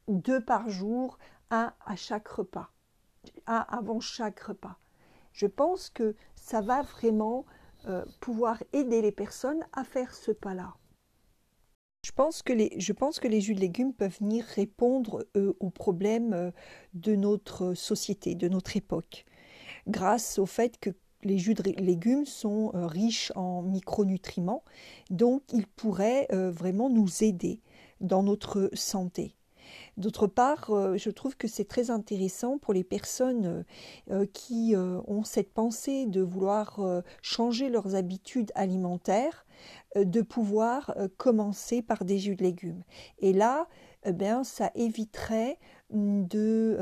deux 0.07 0.43
par 0.43 0.69
jour, 0.69 1.17
un 1.51 1.73
à 1.85 1.95
chaque 1.95 2.27
repas 2.27 2.71
avant 3.45 3.99
chaque 3.99 4.39
repas. 4.39 4.77
Je 5.33 5.47
pense 5.47 5.89
que 5.89 6.15
ça 6.35 6.61
va 6.61 6.81
vraiment 6.81 7.45
euh, 7.87 8.05
pouvoir 8.19 8.63
aider 8.73 9.01
les 9.01 9.11
personnes 9.11 9.65
à 9.73 9.83
faire 9.83 10.13
ce 10.13 10.31
pas-là. 10.31 10.75
Je 12.05 12.11
pense, 12.11 12.43
que 12.43 12.53
les, 12.53 12.73
je 12.79 12.93
pense 12.93 13.19
que 13.19 13.27
les 13.27 13.41
jus 13.41 13.55
de 13.55 13.59
légumes 13.59 13.93
peuvent 13.93 14.19
venir 14.19 14.45
répondre 14.45 15.25
aux 15.59 15.69
problèmes 15.71 16.33
euh, 16.33 16.51
de 16.93 17.15
notre 17.15 17.73
société, 17.73 18.35
de 18.35 18.47
notre 18.47 18.77
époque, 18.77 19.25
grâce 19.87 20.37
au 20.37 20.45
fait 20.45 20.79
que 20.79 20.91
les 21.23 21.39
jus 21.39 21.55
de 21.55 21.63
légumes 21.63 22.27
sont 22.27 22.71
euh, 22.75 22.85
riches 22.85 23.31
en 23.35 23.63
micronutriments, 23.63 24.63
donc 25.09 25.41
ils 25.51 25.65
pourraient 25.65 26.27
vraiment 26.31 26.89
nous 26.89 27.23
aider 27.23 27.59
dans 28.01 28.21
notre 28.21 28.69
santé. 28.73 29.34
D'autre 29.97 30.27
part, 30.27 30.71
euh, 30.71 30.97
je 30.97 31.09
trouve 31.09 31.37
que 31.37 31.47
c'est 31.47 31.65
très 31.65 31.89
intéressant 31.89 32.57
pour 32.57 32.73
les 32.73 32.83
personnes 32.83 33.45
euh, 33.45 33.63
euh, 34.11 34.25
qui 34.33 34.75
ont 34.75 35.23
cette 35.23 35.53
pensée 35.53 36.05
de 36.05 36.21
vouloir 36.21 36.79
changer 37.21 37.69
leurs 37.69 37.95
habitudes 37.95 38.51
alimentaires, 38.55 39.45
de 39.95 40.21
pouvoir 40.21 40.95
commencer 41.17 41.81
par 41.81 42.03
des 42.03 42.19
jus 42.19 42.35
de 42.35 42.43
légumes. 42.43 42.83
Et 43.19 43.33
là, 43.33 43.67
eh 44.05 44.13
ça 44.43 44.71
éviterait 44.75 45.57
de 45.91 46.77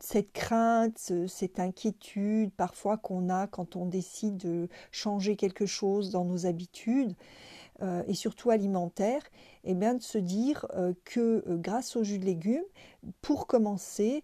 cette 0.00 0.32
crainte, 0.32 1.12
cette 1.26 1.58
inquiétude 1.58 2.52
parfois 2.52 2.98
qu'on 2.98 3.30
a 3.30 3.46
quand 3.46 3.76
on 3.76 3.86
décide 3.86 4.36
de 4.36 4.68
changer 4.90 5.36
quelque 5.36 5.66
chose 5.66 6.10
dans 6.10 6.24
nos 6.24 6.46
habitudes. 6.46 7.14
Euh, 7.82 8.04
et 8.06 8.14
surtout 8.14 8.50
alimentaire, 8.50 9.22
et 9.64 9.72
eh 9.72 9.74
bien 9.74 9.94
de 9.94 10.02
se 10.02 10.18
dire 10.18 10.64
euh, 10.74 10.92
que 11.04 11.42
euh, 11.48 11.56
grâce 11.56 11.96
au 11.96 12.04
jus 12.04 12.20
de 12.20 12.24
légumes, 12.24 12.62
pour 13.20 13.46
commencer, 13.46 14.22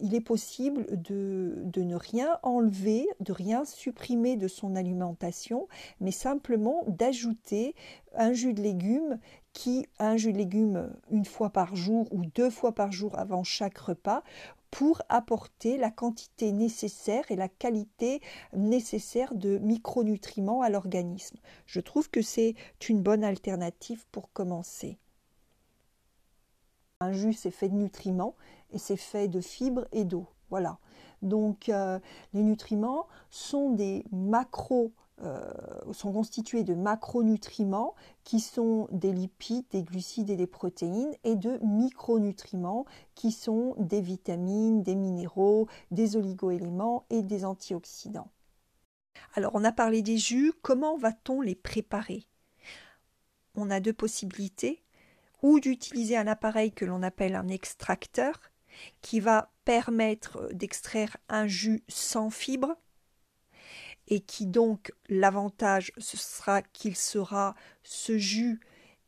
il 0.00 0.14
est 0.14 0.20
possible 0.20 0.86
de, 0.90 1.62
de, 1.64 1.82
ne 1.82 1.96
rien 1.96 2.38
enlever, 2.44 3.08
de 3.18 3.32
rien 3.32 3.64
supprimer 3.64 4.36
de 4.36 4.46
son 4.46 4.76
alimentation, 4.76 5.66
mais 5.98 6.12
simplement 6.12 6.84
d'ajouter 6.86 7.74
un 8.14 8.32
jus 8.32 8.54
de 8.54 8.62
légumes 8.62 9.18
qui, 9.52 9.88
un 9.98 10.16
jus 10.16 10.32
de 10.32 10.38
légumes 10.38 10.92
une 11.10 11.24
fois 11.24 11.50
par 11.50 11.74
jour 11.74 12.06
ou 12.12 12.24
deux 12.26 12.50
fois 12.50 12.76
par 12.76 12.92
jour 12.92 13.18
avant 13.18 13.42
chaque 13.42 13.78
repas, 13.78 14.22
pour 14.76 15.00
apporter 15.08 15.78
la 15.78 15.90
quantité 15.90 16.52
nécessaire 16.52 17.24
et 17.30 17.36
la 17.36 17.48
qualité 17.48 18.20
nécessaire 18.52 19.34
de 19.34 19.56
micronutriments 19.56 20.60
à 20.60 20.68
l'organisme. 20.68 21.38
Je 21.64 21.80
trouve 21.80 22.10
que 22.10 22.20
c'est 22.20 22.54
une 22.86 23.00
bonne 23.00 23.24
alternative 23.24 24.04
pour 24.12 24.30
commencer. 24.34 24.98
Un 27.00 27.12
jus, 27.12 27.32
c'est 27.32 27.50
fait 27.50 27.70
de 27.70 27.74
nutriments 27.74 28.34
et 28.70 28.76
c'est 28.76 28.98
fait 28.98 29.28
de 29.28 29.40
fibres 29.40 29.88
et 29.92 30.04
d'eau. 30.04 30.26
Voilà. 30.50 30.78
Donc, 31.22 31.70
euh, 31.70 31.98
les 32.34 32.42
nutriments 32.42 33.06
sont 33.30 33.70
des 33.70 34.04
macros 34.12 34.92
euh, 34.92 35.05
sont 35.92 36.12
constitués 36.12 36.62
de 36.62 36.74
macronutriments 36.74 37.94
qui 38.24 38.38
sont 38.40 38.86
des 38.92 39.12
lipides, 39.12 39.64
des 39.70 39.82
glucides 39.82 40.30
et 40.30 40.36
des 40.36 40.46
protéines 40.46 41.14
et 41.24 41.36
de 41.36 41.58
micronutriments 41.64 42.84
qui 43.14 43.32
sont 43.32 43.74
des 43.78 44.02
vitamines, 44.02 44.82
des 44.82 44.94
minéraux, 44.94 45.68
des 45.90 46.16
oligoéléments 46.16 47.06
et 47.08 47.22
des 47.22 47.44
antioxydants. 47.44 48.30
Alors 49.34 49.52
on 49.54 49.64
a 49.64 49.72
parlé 49.72 50.02
des 50.02 50.18
jus, 50.18 50.52
comment 50.60 50.98
va-t-on 50.98 51.40
les 51.40 51.54
préparer? 51.54 52.26
On 53.54 53.70
a 53.70 53.80
deux 53.80 53.94
possibilités, 53.94 54.82
ou 55.42 55.60
d'utiliser 55.60 56.16
un 56.16 56.26
appareil 56.26 56.72
que 56.72 56.84
l'on 56.84 57.02
appelle 57.02 57.34
un 57.34 57.48
extracteur 57.48 58.38
qui 59.00 59.20
va 59.20 59.52
permettre 59.64 60.50
d'extraire 60.52 61.16
un 61.28 61.46
jus 61.46 61.82
sans 61.88 62.28
fibres 62.30 62.76
et 64.08 64.20
qui 64.20 64.46
donc 64.46 64.92
l'avantage 65.08 65.92
ce 65.98 66.16
sera 66.16 66.62
qu'il 66.62 66.96
sera 66.96 67.54
ce 67.82 68.18
jus 68.18 68.60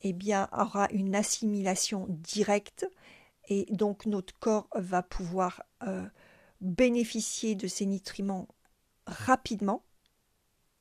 eh 0.02 0.12
bien 0.12 0.48
aura 0.52 0.88
une 0.90 1.14
assimilation 1.14 2.06
directe 2.08 2.86
et 3.48 3.66
donc 3.70 4.06
notre 4.06 4.38
corps 4.38 4.68
va 4.74 5.02
pouvoir 5.02 5.62
euh, 5.82 6.06
bénéficier 6.60 7.54
de 7.54 7.66
ces 7.66 7.86
nutriments 7.86 8.48
rapidement. 9.06 9.84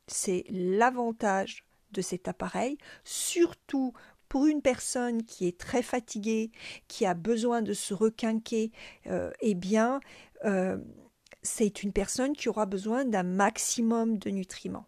C'est 0.07 0.43
l'avantage 0.49 1.65
de 1.91 2.01
cet 2.01 2.27
appareil, 2.27 2.77
surtout 3.03 3.93
pour 4.29 4.45
une 4.45 4.61
personne 4.61 5.23
qui 5.23 5.47
est 5.47 5.57
très 5.57 5.81
fatiguée, 5.81 6.51
qui 6.89 7.05
a 7.05 7.13
besoin 7.13 7.61
de 7.61 7.73
se 7.73 7.93
requinquer, 7.93 8.71
euh, 9.07 9.31
eh 9.39 9.55
bien, 9.55 10.01
euh, 10.43 10.77
c'est 11.47 11.81
une 11.83 11.93
personne 11.93 12.35
qui 12.35 12.49
aura 12.49 12.65
besoin 12.65 13.05
d'un 13.05 13.23
maximum 13.23 14.17
de 14.17 14.29
nutriments. 14.29 14.87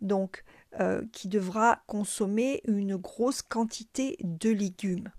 Donc, 0.00 0.44
euh, 0.80 1.04
qui 1.12 1.28
devra 1.28 1.82
consommer 1.86 2.62
une 2.66 2.96
grosse 2.96 3.42
quantité 3.42 4.16
de 4.20 4.50
légumes. 4.50 5.10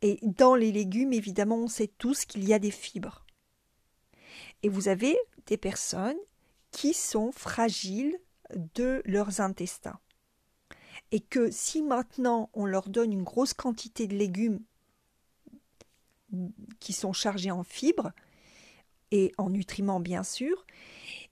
Et 0.00 0.18
dans 0.22 0.54
les 0.54 0.72
légumes, 0.72 1.12
évidemment, 1.12 1.56
on 1.56 1.68
sait 1.68 1.90
tous 1.98 2.24
qu'il 2.24 2.46
y 2.46 2.54
a 2.54 2.58
des 2.58 2.70
fibres. 2.70 3.24
Et 4.62 4.68
vous 4.68 4.88
avez 4.88 5.16
des 5.46 5.56
personnes 5.56 6.18
qui 6.70 6.94
sont 6.94 7.32
fragiles 7.32 8.18
de 8.74 9.02
leurs 9.04 9.40
intestins. 9.40 9.98
Et 11.10 11.20
que 11.20 11.50
si 11.50 11.82
maintenant 11.82 12.50
on 12.54 12.66
leur 12.66 12.88
donne 12.88 13.12
une 13.12 13.22
grosse 13.22 13.54
quantité 13.54 14.06
de 14.06 14.16
légumes 14.16 14.60
qui 16.80 16.92
sont 16.92 17.12
chargés 17.12 17.50
en 17.50 17.62
fibres, 17.62 18.12
en 19.38 19.50
nutriments 19.50 20.00
bien 20.00 20.22
sûr, 20.22 20.64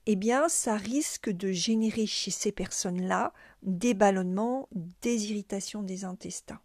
eh 0.05 0.15
bien 0.15 0.49
ça 0.49 0.75
risque 0.75 1.29
de 1.29 1.51
générer 1.51 2.05
chez 2.05 2.31
ces 2.31 2.51
personnes-là 2.51 3.33
des 3.61 3.93
ballonnements, 3.93 4.67
des 5.01 5.31
irritations 5.31 5.83
des 5.83 6.03
intestins. 6.03 6.59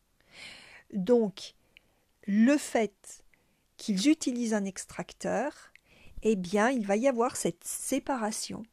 Donc 0.92 1.54
le 2.26 2.56
fait 2.56 3.24
qu'ils 3.76 4.08
utilisent 4.08 4.54
un 4.54 4.64
extracteur, 4.64 5.72
eh 6.22 6.36
bien 6.36 6.70
il 6.70 6.86
va 6.86 6.96
y 6.96 7.08
avoir 7.08 7.36
cette 7.36 7.64
séparation 7.64 8.64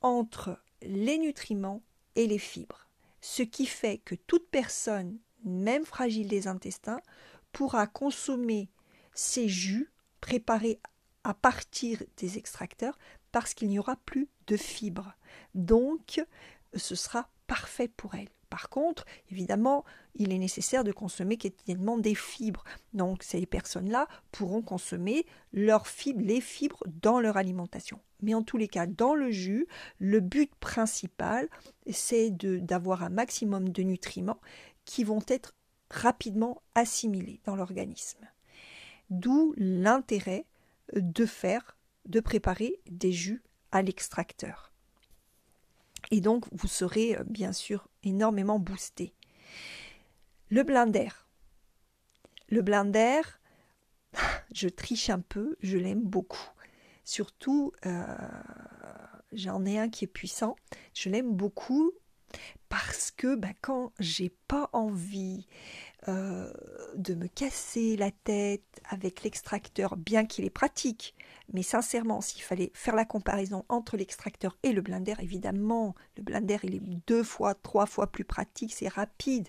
entre 0.00 0.60
les 0.82 1.18
nutriments 1.18 1.82
et 2.14 2.26
les 2.26 2.38
fibres, 2.38 2.86
ce 3.20 3.42
qui 3.42 3.66
fait 3.66 3.98
que 3.98 4.14
toute 4.14 4.48
personne, 4.48 5.18
même 5.44 5.84
fragile 5.84 6.28
des 6.28 6.46
intestins, 6.46 7.00
pourra 7.52 7.86
consommer 7.86 8.68
ces 9.12 9.48
jus 9.48 9.90
préparés 10.20 10.80
à 11.24 11.34
partir 11.34 12.02
des 12.16 12.38
extracteurs 12.38 12.98
parce 13.32 13.54
qu'il 13.54 13.68
n'y 13.68 13.78
aura 13.78 13.96
plus 13.96 14.28
de 14.46 14.56
fibres. 14.56 15.14
Donc, 15.54 16.24
ce 16.74 16.94
sera 16.94 17.28
parfait 17.46 17.88
pour 17.88 18.14
elle. 18.14 18.28
Par 18.50 18.70
contre, 18.70 19.04
évidemment, 19.30 19.84
il 20.14 20.32
est 20.32 20.38
nécessaire 20.38 20.84
de 20.84 20.92
consommer 20.92 21.36
quotidiennement 21.36 21.98
des 21.98 22.14
fibres. 22.14 22.64
Donc, 22.94 23.22
ces 23.22 23.44
personnes-là 23.44 24.08
pourront 24.32 24.62
consommer 24.62 25.26
leurs 25.52 25.86
fibres, 25.86 26.22
les 26.24 26.40
fibres 26.40 26.82
dans 26.86 27.20
leur 27.20 27.36
alimentation. 27.36 28.00
Mais 28.22 28.34
en 28.34 28.42
tous 28.42 28.56
les 28.56 28.68
cas, 28.68 28.86
dans 28.86 29.14
le 29.14 29.30
jus, 29.30 29.66
le 29.98 30.20
but 30.20 30.50
principal, 30.56 31.48
c'est 31.90 32.30
d'avoir 32.30 33.02
un 33.02 33.10
maximum 33.10 33.68
de 33.68 33.82
nutriments 33.82 34.40
qui 34.84 35.04
vont 35.04 35.22
être 35.28 35.54
rapidement 35.90 36.62
assimilés 36.74 37.40
dans 37.44 37.56
l'organisme. 37.56 38.26
D'où 39.10 39.54
l'intérêt 39.56 40.46
de 40.94 41.26
faire, 41.26 41.76
de 42.06 42.20
préparer 42.20 42.80
des 42.90 43.12
jus 43.12 43.42
à 43.72 43.82
l'extracteur. 43.82 44.72
Et 46.10 46.20
donc, 46.20 46.46
vous 46.52 46.68
serez 46.68 47.16
euh, 47.16 47.24
bien 47.24 47.52
sûr 47.52 47.88
énormément 48.02 48.58
boosté. 48.58 49.14
Le 50.48 50.62
blender. 50.62 51.08
Le 52.48 52.62
blender, 52.62 53.20
je 54.54 54.68
triche 54.68 55.10
un 55.10 55.20
peu, 55.20 55.56
je 55.60 55.76
l'aime 55.76 56.02
beaucoup. 56.02 56.50
Surtout, 57.04 57.72
euh, 57.86 58.04
j'en 59.32 59.64
ai 59.64 59.78
un 59.78 59.88
qui 59.88 60.04
est 60.04 60.08
puissant. 60.08 60.56
Je 60.94 61.10
l'aime 61.10 61.34
beaucoup 61.34 61.92
parce 62.68 63.10
que 63.10 63.34
ben, 63.34 63.54
quand 63.60 63.92
j'ai 63.98 64.30
pas 64.46 64.68
envie 64.72 65.46
euh, 66.06 66.52
de 66.96 67.14
me 67.14 67.26
casser 67.26 67.96
la 67.96 68.10
tête 68.10 68.62
avec 68.88 69.22
l'extracteur, 69.22 69.96
bien 69.96 70.26
qu'il 70.26 70.44
est 70.44 70.50
pratique, 70.50 71.14
mais 71.52 71.62
sincèrement, 71.62 72.20
s'il 72.20 72.42
fallait 72.42 72.70
faire 72.74 72.94
la 72.94 73.06
comparaison 73.06 73.64
entre 73.68 73.96
l'extracteur 73.96 74.56
et 74.62 74.72
le 74.72 74.82
blender, 74.82 75.14
évidemment, 75.20 75.94
le 76.16 76.22
blender 76.22 76.58
il 76.62 76.74
est 76.74 76.82
deux 77.06 77.22
fois, 77.22 77.54
trois 77.54 77.86
fois 77.86 78.06
plus 78.06 78.24
pratique, 78.24 78.74
c'est 78.74 78.88
rapide. 78.88 79.48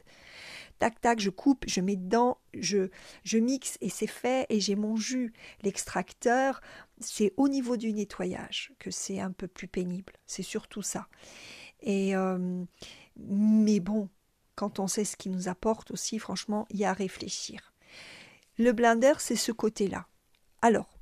Tac 0.80 1.02
tac, 1.02 1.20
je 1.20 1.30
coupe, 1.30 1.66
je 1.68 1.82
mets 1.82 1.98
dedans, 1.98 2.38
je, 2.54 2.90
je 3.26 3.38
mixe 3.38 3.78
et 3.82 3.90
c'est 3.90 4.08
fait 4.08 4.46
et 4.50 4.62
j'ai 4.62 4.76
mon 4.76 4.96
jus. 4.96 5.34
L'extracteur, 5.62 6.62
c'est 7.02 7.34
au 7.36 7.50
niveau 7.50 7.76
du 7.76 7.92
nettoyage 7.92 8.72
que 8.80 8.90
c'est 8.90 9.20
un 9.20 9.32
peu 9.32 9.48
plus 9.48 9.68
pénible. 9.68 10.14
C'est 10.26 10.44
surtout 10.44 10.82
ça. 10.82 11.08
Euh, 11.88 12.66
mais 13.18 13.80
bon, 13.80 14.10
quand 14.56 14.80
on 14.80 14.88
sait 14.88 15.06
ce 15.06 15.18
qu'il 15.18 15.32
nous 15.32 15.48
apporte 15.48 15.92
aussi, 15.92 16.20
franchement, 16.20 16.66
il 16.70 16.80
y 16.80 16.86
a 16.86 16.90
à 16.90 16.94
réfléchir. 16.94 17.74
Le 18.58 18.74
blender, 18.74 19.14
c'est 19.20 19.36
ce 19.36 19.52
côté-là. 19.52 20.08
Alors, 20.62 21.00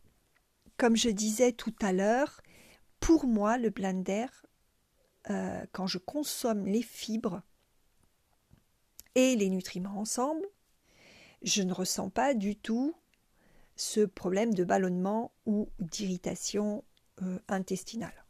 comme 0.77 0.95
je 0.95 1.09
disais 1.09 1.51
tout 1.51 1.73
à 1.81 1.91
l'heure, 1.91 2.41
pour 2.99 3.25
moi, 3.25 3.57
le 3.57 3.69
blender, 3.69 4.27
euh, 5.29 5.65
quand 5.71 5.87
je 5.87 5.97
consomme 5.97 6.65
les 6.65 6.83
fibres 6.83 7.41
et 9.15 9.35
les 9.35 9.49
nutriments 9.49 9.97
ensemble, 9.97 10.45
je 11.41 11.63
ne 11.63 11.73
ressens 11.73 12.09
pas 12.09 12.33
du 12.33 12.55
tout 12.55 12.95
ce 13.75 14.01
problème 14.01 14.53
de 14.53 14.63
ballonnement 14.63 15.31
ou 15.45 15.69
d'irritation 15.79 16.83
euh, 17.21 17.39
intestinale. 17.47 18.25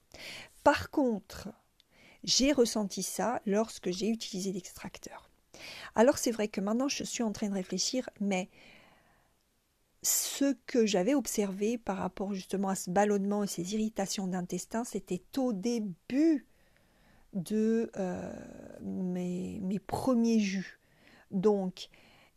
Par 0.64 0.90
contre, 0.90 1.50
j'ai 2.28 2.52
ressenti 2.52 3.02
ça 3.02 3.42
lorsque 3.48 3.90
j'ai 3.90 4.10
utilisé 4.10 4.52
l'extracteur. 4.52 5.32
Alors 5.96 6.20
c'est 6.20 6.32
vrai 6.32 6.50
que 6.50 6.62
maintenant 6.62 6.90
je 6.90 7.04
suis 7.04 7.24
en 7.24 7.32
train 7.32 7.50
de 7.50 7.56
réfléchir, 7.56 8.08
mais 8.20 8.50
ce 10.04 10.54
que 10.68 10.86
j'avais 10.86 11.16
observé 11.16 11.78
par 11.78 11.98
rapport 11.98 12.34
justement 12.34 12.70
à 12.70 12.76
ce 12.76 12.92
ballonnement 12.92 13.44
et 13.44 13.48
ces 13.48 13.74
irritations 13.74 14.28
d'intestin, 14.28 14.84
c'était 14.84 15.24
au 15.38 15.54
début 15.54 16.46
de 17.34 17.90
euh, 17.98 18.34
mes, 18.82 19.60
mes 19.62 19.80
premiers 19.80 20.40
jus. 20.40 20.80
Donc, 21.32 21.90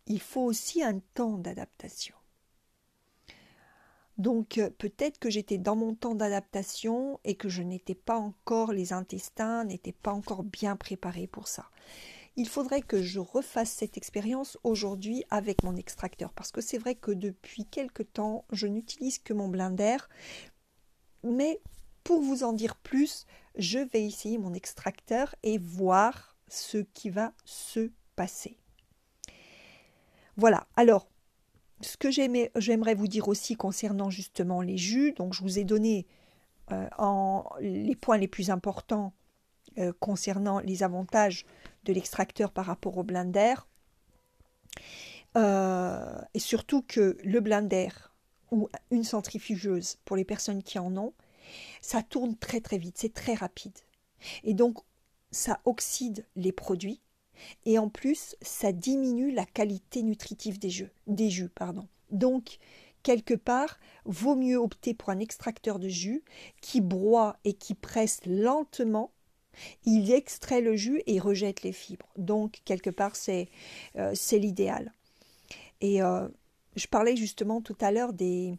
il 0.07 0.21
faut 0.21 0.43
aussi 0.43 0.83
un 0.83 0.99
temps 1.15 1.37
d'adaptation. 1.37 2.15
Donc 4.21 4.59
euh, 4.59 4.69
peut-être 4.69 5.19
que 5.19 5.31
j'étais 5.31 5.57
dans 5.57 5.77
mon 5.77 5.95
temps 5.95 6.15
d'adaptation 6.15 7.19
et 7.25 7.37
que 7.37 7.49
je 7.49 7.63
n'étais 7.63 7.95
pas 7.95 8.19
encore, 8.19 8.71
les 8.71 8.93
intestins 8.93 9.65
n'étaient 9.65 9.93
pas 9.93 10.13
encore 10.13 10.43
bien 10.43 10.77
préparés 10.77 11.27
pour 11.27 11.49
ça. 11.49 11.71
Il 12.37 12.47
faudrait 12.47 12.83
que 12.83 13.01
je 13.01 13.19
refasse 13.19 13.71
cette 13.71 13.97
expérience 13.97 14.59
aujourd'hui 14.63 15.25
avec 15.31 15.63
mon 15.63 15.75
extracteur 15.75 16.35
parce 16.35 16.53
que 16.53 16.61
c'est 16.61 16.77
vrai 16.77 16.97
que 16.97 17.13
depuis 17.13 17.65
quelque 17.65 18.03
temps, 18.03 18.45
je 18.53 18.67
n'utilise 18.67 19.19
que 19.19 19.33
mon 19.33 19.49
blender. 19.49 19.97
Mais 21.25 21.59
pour 22.05 22.21
vous 22.21 22.45
en 22.45 22.53
dire 22.53 22.77
plus, 22.77 23.25
je 23.57 23.79
vais 23.79 24.05
essayer 24.05 24.37
mon 24.37 24.53
extracteur 24.53 25.35
et 25.43 25.57
voir 25.57 26.37
ce 26.47 26.77
qui 26.77 27.09
va 27.09 27.33
se 27.47 27.91
passer. 28.17 28.59
Voilà, 30.37 30.67
alors 30.77 31.09
ce 31.81 31.97
que 31.97 32.11
j'aimerais 32.11 32.95
vous 32.95 33.09
dire 33.09 33.29
aussi 33.29 33.57
concernant 33.57 34.11
justement 34.11 34.61
les 34.61 34.77
jus, 34.77 35.13
donc 35.13 35.35
je 35.35 35.43
vous 35.43 35.59
ai 35.59 35.65
donné 35.65 36.07
euh, 36.73 36.89
les 37.61 37.97
points 37.97 38.19
les 38.19 38.29
plus 38.29 38.51
importants 38.51 39.13
euh, 39.79 39.93
concernant 39.99 40.61
les 40.61 40.83
avantages 40.83 41.47
de 41.85 41.93
l'extracteur 41.93 42.51
par 42.53 42.67
rapport 42.67 42.99
au 42.99 43.03
blender. 43.03 43.55
Euh, 45.37 46.21
et 46.35 46.39
surtout 46.39 46.83
que 46.83 47.17
le 47.23 47.41
blender 47.41 47.89
ou 48.51 48.69
une 48.91 49.05
centrifugeuse, 49.05 49.97
pour 50.05 50.17
les 50.17 50.25
personnes 50.25 50.63
qui 50.63 50.79
en 50.79 50.97
ont, 50.97 51.15
ça 51.81 52.03
tourne 52.03 52.37
très 52.37 52.61
très 52.61 52.79
vite, 52.79 52.99
c'est 52.99 53.15
très 53.15 53.35
rapide. 53.35 53.79
Et 54.43 54.55
donc, 54.55 54.79
ça 55.31 55.61
oxyde 55.65 56.27
les 56.35 56.53
produits 56.53 57.01
et 57.65 57.79
en 57.79 57.89
plus, 57.89 58.37
ça 58.43 58.73
diminue 58.73 59.31
la 59.31 59.45
qualité 59.45 60.03
nutritive 60.03 60.59
des 60.59 60.71
jus. 60.71 60.91
Des 61.07 61.31
jus 61.31 61.49
pardon. 61.49 61.87
Donc, 62.11 62.59
quelque 63.03 63.35
part, 63.35 63.79
vaut 64.05 64.37
mieux 64.37 64.57
opter 64.57 64.95
pour 64.95 65.11
un 65.11 65.19
extracteur 65.19 65.79
de 65.79 65.89
jus 65.89 66.23
qui 66.61 66.81
broie 66.81 67.37
et 67.45 67.55
qui 67.55 67.75
presse 67.75 68.21
lentement. 68.27 69.13
Il 69.85 70.13
extrait 70.13 70.61
le 70.61 70.77
jus 70.77 71.03
et 71.07 71.19
rejette 71.19 71.63
les 71.63 71.73
fibres. 71.73 72.09
Donc, 72.17 72.61
quelque 72.65 72.91
part, 72.91 73.17
c'est 73.17 73.49
euh, 73.97 74.15
l'idéal. 74.33 74.93
Et 75.81 76.03
euh, 76.03 76.29
je 76.77 76.87
parlais 76.87 77.17
justement 77.17 77.61
tout 77.61 77.77
à 77.81 77.91
l'heure 77.91 78.13
des, 78.13 78.55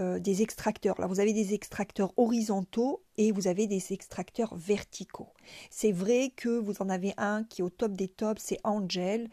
euh, 0.00 0.18
des 0.18 0.42
extracteurs. 0.42 1.00
Là, 1.00 1.06
vous 1.06 1.20
avez 1.20 1.32
des 1.32 1.54
extracteurs 1.54 2.12
horizontaux 2.16 3.02
et 3.16 3.30
vous 3.30 3.46
avez 3.46 3.66
des 3.66 3.92
extracteurs 3.92 4.56
verticaux. 4.56 5.32
C'est 5.70 5.92
vrai 5.92 6.32
que 6.34 6.48
vous 6.48 6.74
en 6.80 6.88
avez 6.88 7.14
un 7.16 7.44
qui 7.44 7.60
est 7.60 7.64
au 7.64 7.70
top 7.70 7.92
des 7.92 8.08
tops, 8.08 8.42
c'est 8.42 8.58
Angel, 8.64 9.30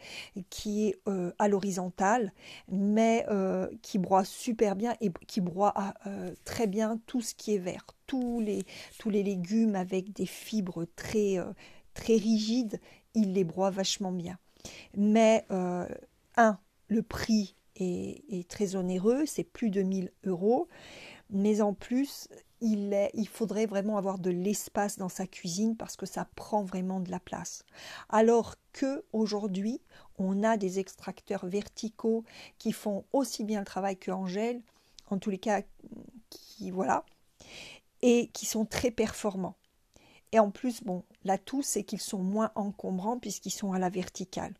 qui 0.50 0.88
est 0.88 1.00
euh, 1.08 1.32
à 1.38 1.48
l'horizontale, 1.48 2.32
mais 2.68 3.26
euh, 3.28 3.68
qui 3.82 3.98
broie 3.98 4.24
super 4.24 4.76
bien 4.76 4.94
et 5.00 5.10
qui 5.26 5.40
broie 5.40 5.74
très 6.44 6.66
bien 6.66 7.00
tout 7.06 7.20
ce 7.20 7.34
qui 7.34 7.54
est 7.54 7.58
vert. 7.58 7.86
Tous 8.06 8.40
les, 8.40 8.62
tous 8.98 9.10
les 9.10 9.22
légumes 9.22 9.74
avec 9.74 10.12
des 10.12 10.26
fibres 10.26 10.84
très, 10.96 11.38
très 11.94 12.16
rigides, 12.16 12.78
il 13.14 13.32
les 13.32 13.44
broie 13.44 13.70
vachement 13.70 14.12
bien. 14.12 14.38
Mais, 14.94 15.44
un, 15.50 16.58
le 16.88 17.02
prix 17.02 17.56
est, 17.76 18.48
très 18.48 18.76
onéreux, 18.76 19.24
c'est 19.26 19.44
plus 19.44 19.70
de 19.70 19.82
1000 19.82 20.12
euros, 20.24 20.68
mais 21.30 21.60
en 21.60 21.74
plus, 21.74 22.28
il, 22.60 22.92
est, 22.92 23.10
il 23.14 23.28
faudrait 23.28 23.66
vraiment 23.66 23.96
avoir 23.96 24.18
de 24.18 24.30
l'espace 24.30 24.98
dans 24.98 25.08
sa 25.08 25.26
cuisine 25.26 25.76
parce 25.76 25.96
que 25.96 26.06
ça 26.06 26.26
prend 26.36 26.62
vraiment 26.62 27.00
de 27.00 27.10
la 27.10 27.20
place. 27.20 27.64
Alors 28.08 28.54
que 28.72 29.04
aujourd'hui, 29.12 29.80
on 30.18 30.42
a 30.42 30.56
des 30.56 30.78
extracteurs 30.78 31.46
verticaux 31.46 32.24
qui 32.58 32.72
font 32.72 33.04
aussi 33.12 33.44
bien 33.44 33.60
le 33.60 33.66
travail 33.66 33.96
que 33.96 34.10
Angèle, 34.10 34.62
en 35.10 35.18
tous 35.18 35.30
les 35.30 35.38
cas, 35.38 35.62
qui 36.30 36.70
voilà, 36.70 37.04
et 38.02 38.28
qui 38.32 38.46
sont 38.46 38.64
très 38.64 38.90
performants. 38.90 39.56
Et 40.32 40.38
en 40.38 40.50
plus, 40.50 40.82
bon, 40.82 41.04
l'atout, 41.24 41.62
c'est 41.62 41.84
qu'ils 41.84 42.00
sont 42.00 42.22
moins 42.22 42.52
encombrants 42.54 43.18
puisqu'ils 43.18 43.50
sont 43.50 43.72
à 43.72 43.78
la 43.78 43.90
verticale. 43.90 44.54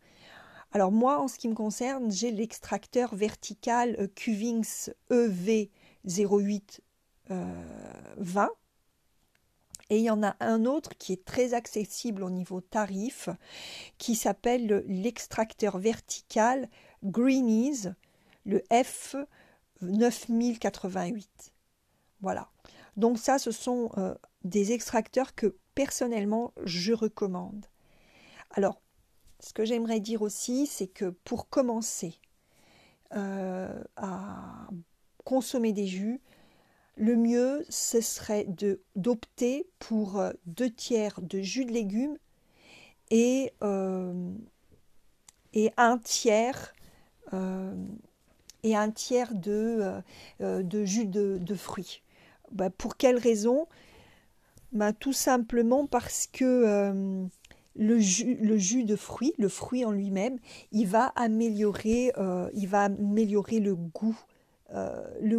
Alors 0.72 0.90
moi, 0.90 1.20
en 1.20 1.28
ce 1.28 1.38
qui 1.38 1.48
me 1.48 1.54
concerne, 1.54 2.10
j'ai 2.10 2.30
l'extracteur 2.30 3.14
vertical 3.14 3.94
euh, 3.98 4.08
Cuvings 4.14 4.90
EV08 5.10 6.80
20. 8.16 8.50
Et 9.90 9.98
il 9.98 10.04
y 10.04 10.10
en 10.10 10.22
a 10.22 10.36
un 10.40 10.64
autre 10.64 10.96
qui 10.96 11.12
est 11.12 11.24
très 11.24 11.54
accessible 11.54 12.22
au 12.22 12.30
niveau 12.30 12.60
tarif, 12.60 13.28
qui 13.98 14.14
s'appelle 14.16 14.84
l'extracteur 14.86 15.78
vertical 15.78 16.68
Greenies, 17.04 17.88
le 18.44 18.58
F9088. 18.70 21.26
Voilà. 22.20 22.48
Donc 22.96 23.18
ça, 23.18 23.38
ce 23.38 23.50
sont 23.50 23.90
euh, 23.98 24.14
des 24.44 24.72
extracteurs 24.72 25.34
que 25.34 25.56
personnellement 25.74 26.52
je 26.64 26.92
recommande. 26.92 27.66
Alors, 28.50 28.81
ce 29.42 29.52
que 29.52 29.64
j'aimerais 29.64 30.00
dire 30.00 30.22
aussi, 30.22 30.66
c'est 30.66 30.86
que 30.86 31.10
pour 31.24 31.48
commencer 31.48 32.18
euh, 33.14 33.82
à 33.96 34.68
consommer 35.24 35.72
des 35.72 35.86
jus, 35.86 36.20
le 36.96 37.16
mieux, 37.16 37.64
ce 37.68 38.00
serait 38.00 38.46
d'opter 38.96 39.66
pour 39.78 40.20
euh, 40.20 40.30
deux 40.46 40.70
tiers 40.70 41.20
de 41.20 41.40
jus 41.40 41.64
de 41.64 41.72
légumes 41.72 42.16
et, 43.10 43.52
euh, 43.62 44.30
un 45.76 45.98
tiers 45.98 46.72
de, 49.34 50.02
jus 50.84 51.06
de, 51.06 51.54
fruits. 51.56 52.02
Bah, 52.52 52.70
pour 52.70 52.96
quelle 52.96 53.18
raison? 53.18 53.66
Bah, 54.70 54.92
Tout 54.92 55.12
simplement 55.12 55.86
parce 55.86 56.28
que 56.28 57.26
le 57.74 57.98
jus, 57.98 58.84
de 58.84 58.96
fruit, 58.96 59.34
le 59.38 59.48
fruit 59.48 59.84
en 59.84 59.90
lui-même, 59.90 60.38
il 60.70 60.86
va 60.86 61.06
améliorer, 61.16 62.12
euh, 62.18 62.50
il 62.54 62.68
va 62.68 62.84
améliorer 62.84 63.60
le 63.60 63.74
goût 63.74 64.18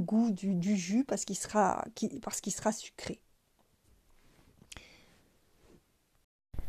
goût 0.01 0.31
du, 0.31 0.75
jus 0.75 1.03
parce 1.03 1.25
qu'il 1.25 1.37
sera, 1.37 1.85
parce 2.21 2.39
qu'il 2.39 2.53
sera 2.53 2.71
sucré. 2.71 3.19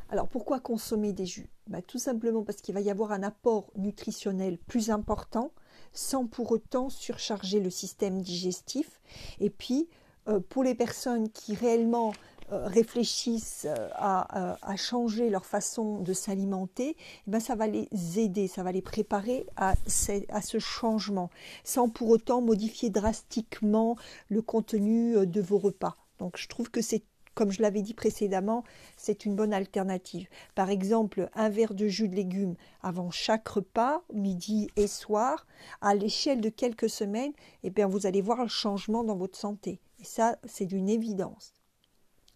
Alors 0.09 0.29
pourquoi 0.29 0.61
consommer 0.61 1.12
des 1.12 1.27
jus? 1.27 1.48
Bah, 1.66 1.83
Tout 1.83 1.98
simplement 1.98 2.44
parce 2.44 2.61
qu'il 2.61 2.74
va 2.74 2.81
y 2.81 2.90
avoir 2.90 3.12
un 3.12 3.22
apport 3.22 3.72
nutritionnel 3.77 4.59
plus 4.59 4.90
important 4.90 5.53
sans 5.92 6.27
pour 6.27 6.53
autant 6.53 6.88
surcharger 6.88 7.61
le 7.61 7.70
système 7.70 8.22
digestif. 8.22 9.00
Et 9.40 9.50
puis 9.50 9.88
euh, 10.29 10.40
pour 10.40 10.62
les 10.62 10.74
personnes 10.74 11.29
qui 11.31 11.55
réellement 11.55 12.11
euh, 12.11 12.12
réfléchissent 12.50 13.66
euh, 13.66 13.88
à, 13.94 14.76
changer 14.76 15.30
leur 15.30 15.46
façon 15.46 16.00
de 16.00 16.12
s'alimenter, 16.12 16.96
eh 17.26 17.30
ben 17.30 17.40
ça 17.40 17.54
va 17.54 17.66
les 17.66 17.88
aider, 18.18 18.48
ça 18.48 18.62
va 18.62 18.72
les 18.72 18.83
préparer 18.83 19.46
à, 19.57 19.74
ce 19.87 20.59
changement, 20.59 21.30
sans 21.62 21.88
pour 21.88 22.11
autant 22.11 22.40
modifier 22.40 22.90
drastiquement 22.90 23.96
le 24.28 24.42
contenu 24.42 25.26
de 25.26 25.40
vos 25.40 25.59
repas. 25.59 25.96
Donc 26.18 26.37
je 26.37 26.48
trouve 26.48 26.70
que 26.70 26.80
c'est 26.80 27.02
comme 27.35 27.50
je 27.50 27.62
l'avais 27.62 27.83
dit 27.83 27.94
précédemment, 27.94 28.64
c'est 28.96 29.24
une 29.24 29.35
bonne 29.35 29.52
alternative. 29.52 30.28
Par 30.54 30.70
exemple, 30.70 31.28
un 31.35 31.48
verre 31.48 31.74
de 31.74 31.88
jus 31.88 32.09
de 32.09 32.14
légumes 32.14 32.54
avant 32.83 33.11
chaque 33.11 33.48
repas, 33.48 34.02
midi 34.12 34.68
et 34.76 34.87
soir, 34.87 35.46
à 35.80 35.94
l'échelle 35.94 36.40
de 36.40 36.48
quelques 36.48 36.88
semaines, 36.88 37.33
eh 37.64 37.70
bien 37.70 37.87
vous 37.87 38.07
allez 38.07 38.22
voir 38.22 38.42
le 38.42 38.48
changement 38.48 39.04
dans 39.04 39.16
votre 39.16 39.37
santé. 39.37 39.80
Et 40.00 40.04
ça, 40.04 40.38
c'est 40.44 40.66
d'une 40.66 40.88
évidence. 40.88 41.53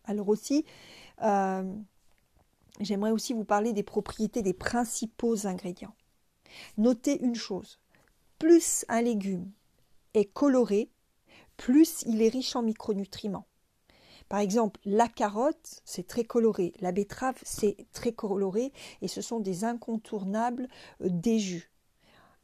Alors 0.09 0.29
aussi, 0.31 0.65
euh, 1.23 1.71
j'aimerais 2.81 3.11
aussi 3.11 3.35
vous 3.35 3.45
parler 3.45 3.73
des 3.73 3.83
propriétés 3.83 4.43
des 4.43 4.55
principaux 4.55 5.47
ingrédients. 5.47 5.95
Notez 6.79 7.23
une 7.23 7.35
chose, 7.35 7.79
plus 8.39 8.87
un 8.89 9.03
légume 9.03 9.51
est 10.15 10.25
coloré, 10.25 10.91
plus 11.59 12.03
il 12.07 12.23
est 12.23 12.31
riche 12.31 12.57
en 12.57 12.63
micronutriments. 12.63 13.47
Par 14.31 14.41
exemple, 14.41 14.81
la 14.85 15.09
carotte, 15.09 15.81
c'est 15.85 16.07
très 16.07 16.25
coloré. 16.25 16.73
La 16.81 16.93
betterave, 16.93 17.39
c'est 17.43 17.77
très 17.93 18.13
coloré. 18.13 18.73
Et 19.01 19.09
ce 19.09 19.23
sont 19.23 19.41
des 19.41 19.65
incontournables 19.65 20.69
des. 21.01 21.63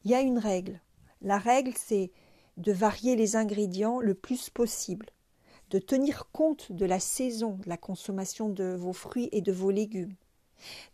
Il 0.05 0.11
y 0.11 0.14
a 0.14 0.20
une 0.20 0.38
règle. 0.38 0.81
La 1.20 1.38
règle, 1.38 1.72
c'est 1.77 2.11
de 2.57 2.72
varier 2.72 3.16
les 3.16 3.37
ingrédients 3.37 4.00
le 4.00 4.14
plus 4.14 4.48
possible, 4.48 5.07
de 5.70 5.79
tenir 5.79 6.31
compte 6.33 6.72
de 6.72 6.87
la 6.87 7.00
saison 7.00 7.59
de 7.62 7.68
la 7.68 7.77
consommation 7.77 8.48
de 8.48 8.74
vos 8.74 8.92
fruits 8.92 9.29
et 9.33 9.40
de 9.40 9.53
vos 9.53 9.70
légumes, 9.70 10.14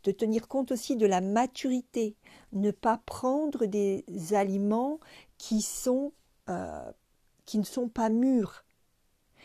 de 0.04 0.12
tenir 0.12 0.48
compte 0.48 0.72
aussi 0.72 0.96
de 0.96 1.06
la 1.06 1.20
maturité, 1.20 2.16
ne 2.52 2.70
pas 2.70 2.98
prendre 2.98 3.66
des 3.66 4.04
aliments 4.32 5.00
qui, 5.38 5.62
sont, 5.62 6.12
euh, 6.48 6.90
qui 7.46 7.58
ne 7.58 7.64
sont 7.64 7.88
pas 7.88 8.08
mûrs, 8.08 8.64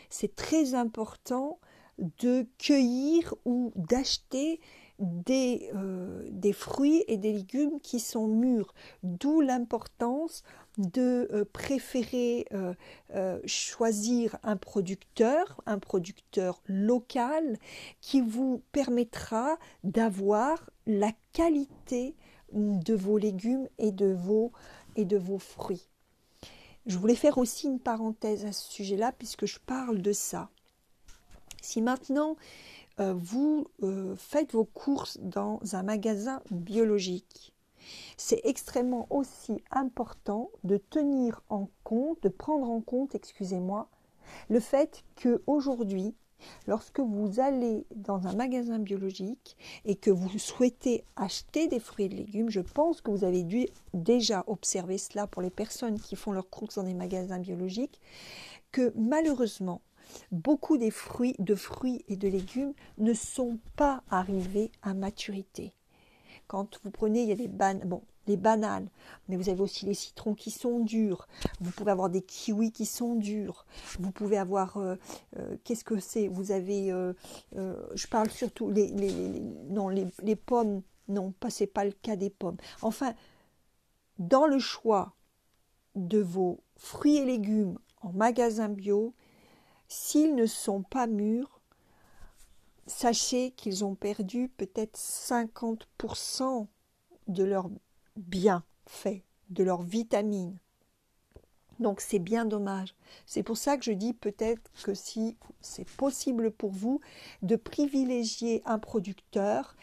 c'est 0.08 0.34
très 0.34 0.74
important 0.74 1.58
de 1.98 2.46
cueillir 2.58 3.34
ou 3.44 3.72
d'acheter 3.74 4.60
des, 4.98 5.70
euh, 5.74 6.26
des, 6.30 6.52
fruits 6.52 7.04
et 7.08 7.16
des 7.16 7.32
légumes 7.32 7.80
qui 7.80 8.00
sont 8.00 8.26
mûrs, 8.26 8.74
d'où 9.02 9.40
l'importance 9.40 10.42
de 10.78 11.28
euh, 11.32 11.44
préférer 11.52 12.46
euh, 12.52 13.40
choisir 13.46 14.36
un 14.42 14.56
producteur, 14.56 15.60
un 15.66 15.78
producteur 15.78 16.62
local 16.66 17.58
qui 18.00 18.20
vous 18.20 18.62
permettra 18.72 19.58
d'avoir 19.84 20.70
la 20.86 21.12
qualité 21.32 22.14
de 22.52 22.94
vos 22.94 23.18
légumes 23.18 23.68
et 23.78 23.92
de 23.92 24.12
vos, 24.12 24.52
et 24.96 25.04
de 25.04 25.16
vos 25.16 25.38
fruits. 25.38 25.88
Je 26.86 26.98
voulais 26.98 27.16
faire 27.16 27.38
aussi 27.38 27.66
une 27.66 27.80
parenthèse 27.80 28.44
à 28.44 28.52
ce 28.52 28.72
sujet-là 28.72 29.12
puisque 29.12 29.46
je 29.46 29.58
parle 29.58 30.00
de 30.00 30.12
ça. 30.12 30.50
Si 31.60 31.82
maintenant 31.82 32.36
euh, 33.00 33.14
vous 33.14 33.66
euh, 33.82 34.14
faites 34.16 34.52
vos 34.52 34.64
courses 34.64 35.18
dans 35.20 35.60
un 35.72 35.82
magasin 35.82 36.42
biologique, 36.50 37.52
c'est 38.16 38.40
extrêmement 38.44 39.06
aussi 39.10 39.62
important 39.70 40.50
de 40.64 40.76
tenir 40.76 41.42
en 41.48 41.68
compte, 41.84 42.22
de 42.22 42.28
prendre 42.28 42.68
en 42.68 42.80
compte, 42.80 43.14
excusez-moi, 43.14 43.88
le 44.48 44.60
fait 44.60 45.04
que 45.14 45.42
aujourd'hui 45.46 46.14
Lorsque 46.66 47.00
vous 47.00 47.40
allez 47.40 47.86
dans 47.94 48.26
un 48.26 48.34
magasin 48.34 48.78
biologique 48.78 49.56
et 49.84 49.96
que 49.96 50.10
vous 50.10 50.38
souhaitez 50.38 51.04
acheter 51.16 51.68
des 51.68 51.80
fruits 51.80 52.06
et 52.06 52.08
légumes, 52.10 52.50
je 52.50 52.60
pense 52.60 53.00
que 53.00 53.10
vous 53.10 53.24
avez 53.24 53.42
dû 53.42 53.66
déjà 53.94 54.44
observer 54.46 54.98
cela 54.98 55.26
pour 55.26 55.42
les 55.42 55.50
personnes 55.50 55.98
qui 55.98 56.16
font 56.16 56.32
leurs 56.32 56.50
courses 56.50 56.76
dans 56.76 56.82
des 56.82 56.94
magasins 56.94 57.38
biologiques, 57.38 58.00
que 58.72 58.92
malheureusement, 58.96 59.80
beaucoup 60.32 60.78
des 60.78 60.90
fruits, 60.90 61.36
de 61.38 61.54
fruits 61.54 62.04
et 62.08 62.16
de 62.16 62.28
légumes 62.28 62.74
ne 62.98 63.14
sont 63.14 63.58
pas 63.76 64.02
arrivés 64.10 64.70
à 64.82 64.94
maturité. 64.94 65.72
Quand 66.46 66.78
vous 66.82 66.90
prenez, 66.90 67.22
il 67.22 67.28
y 67.28 67.32
a 67.32 67.36
des 67.36 67.48
bananes, 67.48 67.88
bon, 67.88 68.02
les 68.26 68.36
bananes, 68.36 68.88
mais 69.28 69.36
vous 69.36 69.48
avez 69.48 69.60
aussi 69.60 69.86
les 69.86 69.94
citrons 69.94 70.34
qui 70.34 70.50
sont 70.50 70.80
durs. 70.80 71.28
Vous 71.60 71.70
pouvez 71.70 71.92
avoir 71.92 72.10
des 72.10 72.22
kiwis 72.22 72.72
qui 72.72 72.86
sont 72.86 73.14
durs. 73.14 73.66
Vous 74.00 74.10
pouvez 74.10 74.36
avoir, 74.36 74.76
euh, 74.76 74.96
euh, 75.38 75.56
qu'est-ce 75.64 75.84
que 75.84 75.98
c'est? 75.98 76.28
Vous 76.28 76.52
avez, 76.52 76.90
euh, 76.92 77.12
je 77.52 78.06
parle 78.06 78.30
surtout 78.30 78.70
les, 78.70 78.90
non 79.68 79.88
les, 79.88 80.06
les, 80.22 80.36
pommes. 80.36 80.82
Non, 81.08 81.32
c'est 81.48 81.66
pas 81.66 81.84
le 81.84 81.92
cas 81.92 82.16
des 82.16 82.30
pommes. 82.30 82.56
Enfin, 82.82 83.14
dans 84.18 84.46
le 84.46 84.58
choix 84.58 85.14
de 85.94 86.18
vos 86.18 86.60
fruits 86.76 87.16
et 87.16 87.24
légumes 87.24 87.78
en 88.02 88.12
magasin 88.12 88.68
bio, 88.68 89.14
s'ils 89.88 90.34
ne 90.34 90.46
sont 90.46 90.82
pas 90.82 91.06
mûrs, 91.06 91.60
sachez 92.86 93.50
qu'ils 93.52 93.84
ont 93.84 93.94
perdu 93.94 94.48
peut-être 94.48 94.98
50% 94.98 96.66
de 97.28 97.44
leur 97.44 97.68
bien 98.16 98.64
fait, 98.86 99.24
de 99.50 99.64
leurs 99.64 99.82
vitamines. 99.82 100.56
Donc 101.78 102.00
c'est 102.00 102.18
bien 102.18 102.44
dommage. 102.44 102.94
C'est 103.26 103.42
pour 103.42 103.58
ça 103.58 103.76
que 103.76 103.84
je 103.84 103.92
dis 103.92 104.14
peut-être 104.14 104.70
que 104.82 104.94
si 104.94 105.36
c'est 105.60 105.88
possible 105.88 106.50
pour 106.50 106.70
vous 106.70 107.00
de 107.42 107.56
privilégier 107.56 108.62
un 108.64 108.78
producteur 108.78 109.76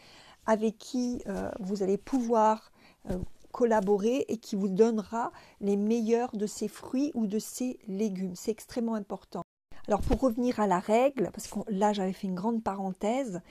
avec 0.46 0.76
qui 0.78 1.22
euh, 1.26 1.50
vous 1.60 1.82
allez 1.82 1.98
pouvoir 1.98 2.72
euh, 3.10 3.18
collaborer 3.52 4.24
et 4.28 4.38
qui 4.38 4.56
vous 4.56 4.68
donnera 4.68 5.30
les 5.60 5.76
meilleurs 5.76 6.32
de 6.32 6.46
ses 6.46 6.68
fruits 6.68 7.12
ou 7.14 7.26
de 7.26 7.38
ses 7.38 7.78
légumes. 7.86 8.34
C'est 8.34 8.50
extrêmement 8.50 8.94
important. 8.94 9.44
Alors 9.86 10.00
pour 10.00 10.20
revenir 10.20 10.60
à 10.60 10.66
la 10.66 10.78
règle, 10.78 11.30
parce 11.32 11.46
que 11.46 11.58
là 11.68 11.92
j'avais 11.92 12.14
fait 12.14 12.26
une 12.26 12.34
grande 12.34 12.62
parenthèse, 12.62 13.42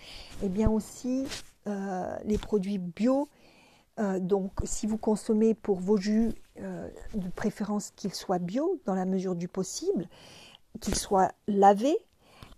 et 0.41 0.45
eh 0.45 0.49
bien 0.49 0.69
aussi 0.69 1.27
euh, 1.67 2.17
les 2.25 2.37
produits 2.37 2.79
bio 2.79 3.29
euh, 3.99 4.19
donc, 4.19 4.51
si 4.63 4.87
vous 4.87 4.97
consommez 4.97 5.53
pour 5.53 5.79
vos 5.79 5.97
jus, 5.97 6.31
euh, 6.59 6.89
de 7.13 7.29
préférence 7.29 7.91
qu'ils 7.91 8.15
soient 8.15 8.39
bio 8.39 8.81
dans 8.85 8.95
la 8.95 9.05
mesure 9.05 9.35
du 9.35 9.47
possible, 9.47 10.09
qu'ils 10.81 10.95
soient 10.95 11.31
lavés 11.47 11.97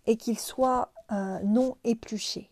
et 0.06 0.16
qu'ils 0.16 0.40
soient 0.40 0.92
non 1.44 1.78
épluchés. 1.84 2.50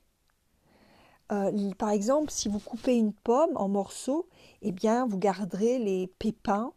par 1.79 1.89
exemple, 1.89 2.29
si 2.29 2.49
vous 2.49 2.59
coupez 2.59 2.95
une 2.95 3.13
pomme 3.13 3.55
en 3.55 3.67
morceaux, 3.67 4.27
eh 4.61 4.71
bien, 4.71 5.07
vous 5.07 5.17
garderez 5.17 5.79
les 5.79 6.07
pépins 6.19 6.71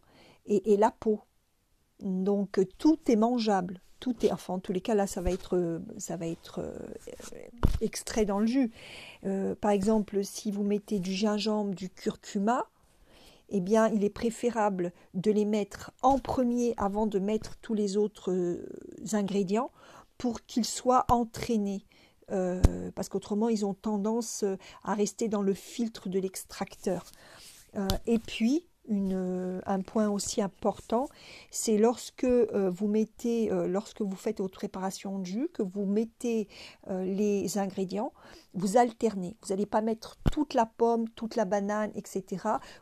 et 0.47 0.77
la 0.77 0.89
peau. 0.89 1.19
Donc, 1.99 2.59
tout 2.79 2.99
est 3.11 3.15
mangeable 3.15 3.81
tout 3.99 4.25
est, 4.25 4.31
en 4.31 4.59
tous 4.59 4.73
les 4.73 4.81
cas 4.81 4.95
là 4.95 5.07
ça 5.07 5.21
va 5.21 5.31
être, 5.31 5.81
ça 5.97 6.17
va 6.17 6.27
être 6.27 6.59
euh, 6.59 6.77
extrait 7.81 8.25
dans 8.25 8.39
le 8.39 8.45
jus. 8.45 8.71
Euh, 9.25 9.55
par 9.55 9.71
exemple, 9.71 10.23
si 10.23 10.51
vous 10.51 10.63
mettez 10.63 10.99
du 10.99 11.13
gingembre, 11.13 11.73
du 11.73 11.89
curcuma, 11.89 12.65
eh 13.49 13.61
bien 13.61 13.87
il 13.89 14.03
est 14.03 14.09
préférable 14.09 14.91
de 15.13 15.31
les 15.31 15.45
mettre 15.45 15.91
en 16.01 16.19
premier 16.19 16.73
avant 16.77 17.07
de 17.07 17.19
mettre 17.19 17.57
tous 17.61 17.73
les 17.73 17.97
autres 17.97 18.31
euh, 18.31 18.69
ingrédients 19.13 19.71
pour 20.17 20.45
qu'ils 20.45 20.65
soient 20.65 21.05
entraînés. 21.09 21.85
parce 22.95 23.07
qu'autrement 23.07 23.49
ils 23.49 23.65
ont 23.65 23.75
tendance 23.75 24.43
à 24.83 24.95
rester 24.95 25.29
dans 25.29 25.43
le 25.43 25.53
filtre 25.53 26.09
de 26.09 26.19
l'extracteur. 26.19 27.05
et 28.07 28.19
puis, 28.19 28.66
euh, 28.89 29.59
un 29.65 29.81
point 29.81 30.07
aussi 30.09 30.41
important, 30.41 31.09
c'est 31.51 31.77
lorsque 31.77 32.23
euh, 32.23 32.69
vous 32.73 32.87
mettez, 32.87 33.51
euh, 33.51 33.67
lorsque 33.67 34.01
vous 34.01 34.15
faites 34.15 34.39
votre 34.39 34.57
préparation 34.57 35.19
de 35.19 35.25
jus, 35.25 35.49
que 35.53 35.61
vous 35.61 35.85
mettez 35.85 36.47
les 36.89 37.57
ingrédients, 37.57 38.13
vous 38.53 38.77
alternez. 38.77 39.35
Vous 39.41 39.49
n'allez 39.49 39.65
pas 39.65 39.81
mettre 39.81 40.17
toute 40.31 40.53
la 40.53 40.65
pomme, 40.65 41.09
toute 41.09 41.35
la 41.35 41.45
banane, 41.45 41.91
etc. 41.95 42.25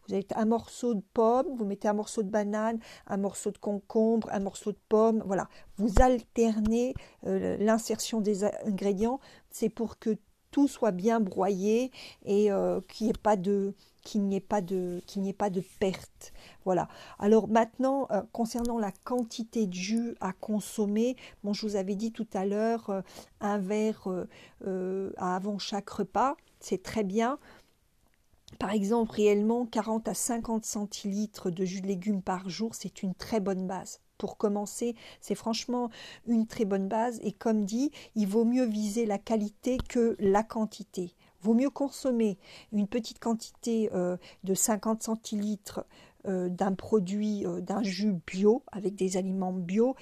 Vous 0.08 0.14
avez 0.14 0.26
un 0.36 0.46
morceau 0.46 0.94
de 0.94 1.04
pomme, 1.14 1.48
vous 1.56 1.66
mettez 1.66 1.88
un 1.88 1.94
morceau 1.94 2.24
de 2.24 2.30
banane, 2.30 2.80
un 3.08 3.18
morceau 3.18 3.52
de 3.52 3.58
concombre, 3.58 4.30
un 4.32 4.40
morceau 4.40 4.72
de 4.72 4.80
pomme. 4.90 5.24
Voilà, 5.26 5.48
vous 5.78 6.02
alternez 6.02 6.94
l'insertion 7.24 8.22
des 8.22 8.44
ingrédients. 8.44 9.20
C'est 9.50 9.70
pour 9.70 9.98
que 9.98 10.18
tout 10.52 10.68
soit 10.68 10.92
bien 10.92 11.20
broyé 11.20 11.92
et 12.26 12.50
qu'il 12.88 13.08
n'y 13.08 13.10
ait 13.10 13.22
pas 13.22 13.38
de 13.38 13.74
qu'il 14.06 14.24
n'y 14.24 14.38
ait 14.38 14.40
pas 14.40 14.62
de 14.62 15.02
qu'il 15.06 15.36
perte. 15.80 16.32
Voilà. 16.64 16.88
Alors 17.20 17.50
maintenant 17.50 18.08
concernant 18.32 18.80
la 18.80 18.94
quantité 19.04 19.68
de 19.68 19.74
jus 19.74 20.16
à 20.22 20.32
consommer, 20.32 21.18
bon 21.44 21.52
je 21.52 21.68
vous 21.68 21.76
avais 21.76 21.96
dit 21.96 22.14
tout 22.14 22.28
à 22.34 22.46
l'heure 22.46 23.04
un 23.42 23.58
verre 23.58 24.08
avant 25.18 25.58
chaque 25.58 25.90
repas, 25.90 26.38
c'est 26.62 26.82
très 26.82 27.04
bien. 27.04 27.38
Par 28.60 28.72
exemple, 28.72 29.12
réellement 29.12 29.66
40 29.66 30.08
à 30.08 30.14
50 30.14 30.64
centilitres 30.64 31.50
de 31.50 31.66
jus 31.66 31.82
de 31.82 31.88
légumes 31.88 32.22
par 32.22 32.48
jour, 32.48 32.74
c'est 32.74 33.04
une 33.04 33.14
très 33.14 33.42
bonne 33.42 33.68
base. 33.68 34.00
Pour 34.18 34.38
commencer, 34.38 34.96
c'est 35.20 35.36
franchement 35.36 35.90
une 36.26 36.48
très 36.48 36.64
bonne 36.64 36.88
base 36.88 37.20
et 37.22 37.34
comme 37.34 37.66
dit, 37.66 37.92
il 38.16 38.28
vaut 38.28 38.46
mieux 38.46 38.64
viser 38.64 39.06
la 39.06 39.18
qualité 39.18 39.78
que 39.90 40.16
la 40.20 40.42
quantité. 40.42 41.16
Vaut 41.46 41.54
mieux 41.54 41.70
consommer 41.70 42.40
une 42.72 42.88
petite 42.88 43.20
quantité 43.20 43.92
euh, 43.94 44.18
de 44.44 44.56
50 44.56 45.04
centilitres 45.04 45.86
euh, 46.28 46.50
d'un 46.50 46.74
produit, 46.74 47.46
euh, 47.46 47.62
d'un 47.62 47.84
jus 47.84 48.16
bio, 48.26 48.64
avec 48.72 48.96
des 48.96 49.16
aliments 49.16 49.54
bio 49.54 49.96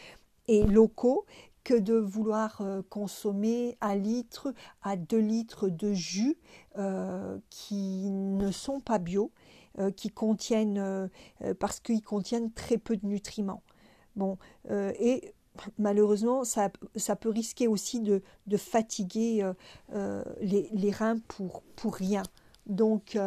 et 0.47 0.63
locaux, 0.63 1.25
que 1.65 1.73
de 1.73 1.95
vouloir 1.95 2.61
consommer 2.89 3.77
un 3.81 3.95
litre 3.95 4.53
à 4.83 4.95
deux 4.95 5.19
litres 5.19 5.67
de 5.69 5.93
jus 5.93 6.37
qui 7.49 8.09
ne 8.11 8.51
sont 8.51 8.81
pas 8.81 8.99
bio, 8.99 9.31
qui 9.95 10.09
contiennent 10.09 11.09
parce 11.59 11.79
qu'ils 11.79 12.01
contiennent 12.03 12.51
très 12.51 12.77
peu 12.77 12.97
de 12.97 13.05
nutriments. 13.05 13.63
Bon, 14.17 14.37
et 14.69 15.33
malheureusement, 15.77 16.43
ça, 16.43 16.69
peut 16.69 17.29
risquer 17.29 17.67
aussi 17.67 17.99
de, 17.99 18.21
fatiguer 18.57 19.49
les, 20.41 20.69
les, 20.71 20.91
reins 20.91 21.17
pour, 21.27 21.63
rien. 21.95 22.23
Donc, 22.65 23.17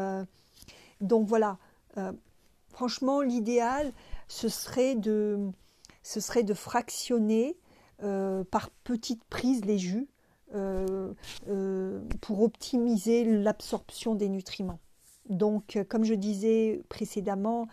donc 1.01 1.27
voilà, 1.27 1.59
franchement, 2.77 3.23
l'idéal, 3.23 3.93
ce 4.29 4.49
serait 4.49 4.95
de, 4.95 5.51
fractionner 6.55 7.57
euh, 8.03 8.45
par 8.45 8.69
petites 8.85 9.25
prises 9.25 9.65
les 9.65 9.79
jus 9.79 10.09
euh, 10.55 11.15
euh, 11.49 12.03
pour 12.21 12.43
optimiser 12.43 13.25
l'absorption 13.25 14.15
des 14.15 14.29
nutriments. 14.29 14.81
Donc, 15.31 15.79
comme 15.89 16.05
je 16.05 16.15
disais 16.15 16.83
précédemment, 16.89 17.67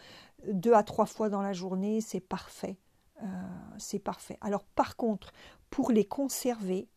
deux 0.51 0.73
à 0.73 0.83
trois 0.83 1.05
fois 1.05 1.29
dans 1.29 1.41
la 1.41 1.53
journée, 1.53 2.01
c'est 2.01 2.21
parfait. 2.21 2.77
C'est 3.77 3.99
parfait. 3.99 4.37
Alors, 4.41 4.63
par 4.63 4.95
contre, 4.95 5.31
pour 5.69 5.91
les 5.91 6.05
conserver, 6.05 6.87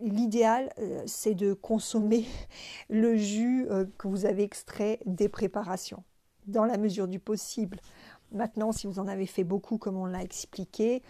l'idéal, 0.00 0.72
c'est 1.06 1.34
de 1.34 1.52
consommer 1.52 2.26
le 2.88 3.16
jus 3.16 3.66
que 3.98 4.08
vous 4.08 4.24
avez 4.24 4.42
extrait 4.42 5.00
des 5.04 5.28
préparations, 5.28 6.04
dans 6.46 6.64
la 6.64 6.78
mesure 6.78 7.08
du 7.08 7.18
possible. 7.18 7.80
Maintenant, 8.32 8.72
si 8.72 8.86
vous 8.86 8.98
en 8.98 9.08
avez 9.08 9.26
fait 9.26 9.44
beaucoup, 9.44 9.78
comme 9.78 9.96
on 9.96 10.06
l'a 10.06 10.22
expliqué, 10.22 11.02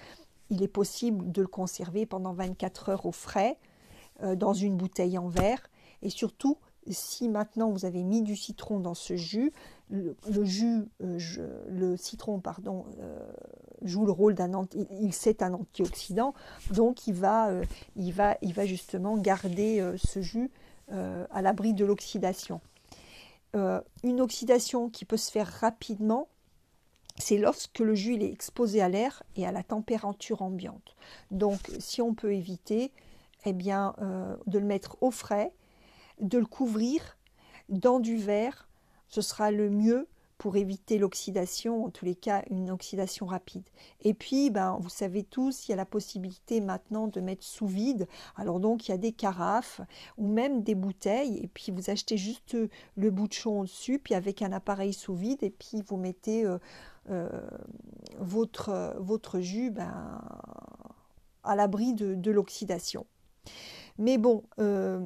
il 0.52 0.62
est 0.62 0.68
possible 0.68 1.32
de 1.32 1.40
le 1.40 1.48
conserver 1.48 2.04
pendant 2.04 2.34
24 2.34 2.90
heures 2.90 3.06
au 3.06 3.12
frais 3.12 3.58
euh, 4.22 4.36
dans 4.36 4.52
une 4.52 4.76
bouteille 4.76 5.16
en 5.16 5.28
verre. 5.28 5.62
Et 6.02 6.10
surtout, 6.10 6.58
si 6.90 7.28
maintenant 7.28 7.70
vous 7.70 7.84
avez 7.84 8.02
mis 8.02 8.22
du 8.22 8.36
citron 8.36 8.80
dans 8.80 8.94
ce 8.94 9.16
jus, 9.16 9.52
le, 9.90 10.16
jus, 10.44 10.88
euh, 11.02 11.18
le 11.68 11.96
citron, 11.96 12.40
pardon, 12.40 12.86
euh, 12.98 13.18
joue 13.82 14.06
le 14.06 14.12
rôle 14.12 14.34
d'un 14.34 14.54
anti, 14.54 14.86
il 15.00 15.12
c'est 15.12 15.42
un 15.42 15.52
antioxydant, 15.54 16.34
donc 16.70 17.06
il 17.06 17.14
va, 17.14 17.50
il 17.96 18.12
va, 18.12 18.36
il 18.42 18.54
va 18.54 18.64
justement 18.66 19.16
garder 19.16 19.92
ce 19.96 20.20
jus 20.20 20.50
à 20.88 21.42
l'abri 21.42 21.72
de 21.74 21.84
l'oxydation. 21.84 22.60
une 23.54 24.20
oxydation 24.20 24.88
qui 24.90 25.04
peut 25.04 25.16
se 25.16 25.30
faire 25.30 25.46
rapidement, 25.46 26.28
c'est 27.18 27.38
lorsque 27.38 27.78
le 27.78 27.94
jus 27.94 28.14
est 28.14 28.32
exposé 28.32 28.80
à 28.80 28.88
l'air 28.88 29.22
et 29.36 29.46
à 29.46 29.52
la 29.52 29.62
température 29.62 30.42
ambiante. 30.42 30.96
Donc, 31.30 31.70
si 31.78 32.00
on 32.00 32.14
peut 32.14 32.34
éviter, 32.34 32.92
eh 33.44 33.52
bien, 33.52 33.94
euh, 34.00 34.36
de 34.46 34.58
le 34.58 34.64
mettre 34.64 34.96
au 35.00 35.10
frais, 35.10 35.52
de 36.20 36.38
le 36.38 36.46
couvrir 36.46 37.18
dans 37.68 38.00
du 38.00 38.16
verre, 38.16 38.68
ce 39.08 39.20
sera 39.20 39.50
le 39.50 39.70
mieux 39.70 40.08
pour 40.42 40.56
éviter 40.56 40.98
l'oxydation, 40.98 41.84
en 41.84 41.90
tous 41.90 42.04
les 42.04 42.16
cas 42.16 42.42
une 42.50 42.72
oxydation 42.72 43.26
rapide. 43.26 43.62
Et 44.00 44.12
puis, 44.12 44.50
ben, 44.50 44.76
vous 44.80 44.88
savez 44.88 45.22
tous, 45.22 45.68
il 45.68 45.70
y 45.70 45.72
a 45.72 45.76
la 45.76 45.86
possibilité 45.86 46.60
maintenant 46.60 47.06
de 47.06 47.20
mettre 47.20 47.44
sous 47.44 47.68
vide. 47.68 48.08
Alors 48.34 48.58
donc, 48.58 48.88
il 48.88 48.90
y 48.90 48.94
a 48.94 48.98
des 48.98 49.12
carafes 49.12 49.80
ou 50.18 50.26
même 50.26 50.64
des 50.64 50.74
bouteilles, 50.74 51.38
et 51.38 51.46
puis 51.46 51.70
vous 51.70 51.90
achetez 51.90 52.16
juste 52.16 52.56
le 52.96 53.10
bouchon 53.12 53.60
au-dessus, 53.60 54.00
puis 54.00 54.14
avec 54.14 54.42
un 54.42 54.50
appareil 54.50 54.92
sous 54.92 55.14
vide, 55.14 55.44
et 55.44 55.50
puis 55.50 55.80
vous 55.86 55.96
mettez 55.96 56.44
euh, 56.44 56.58
euh, 57.10 57.28
votre, 58.18 58.96
votre 58.98 59.38
jus 59.38 59.70
ben, 59.70 60.20
à 61.44 61.54
l'abri 61.54 61.94
de, 61.94 62.30
l'oxydation. 62.32 63.06
Mais 63.96 64.18
bon, 64.18 64.42
euh, 64.58 65.04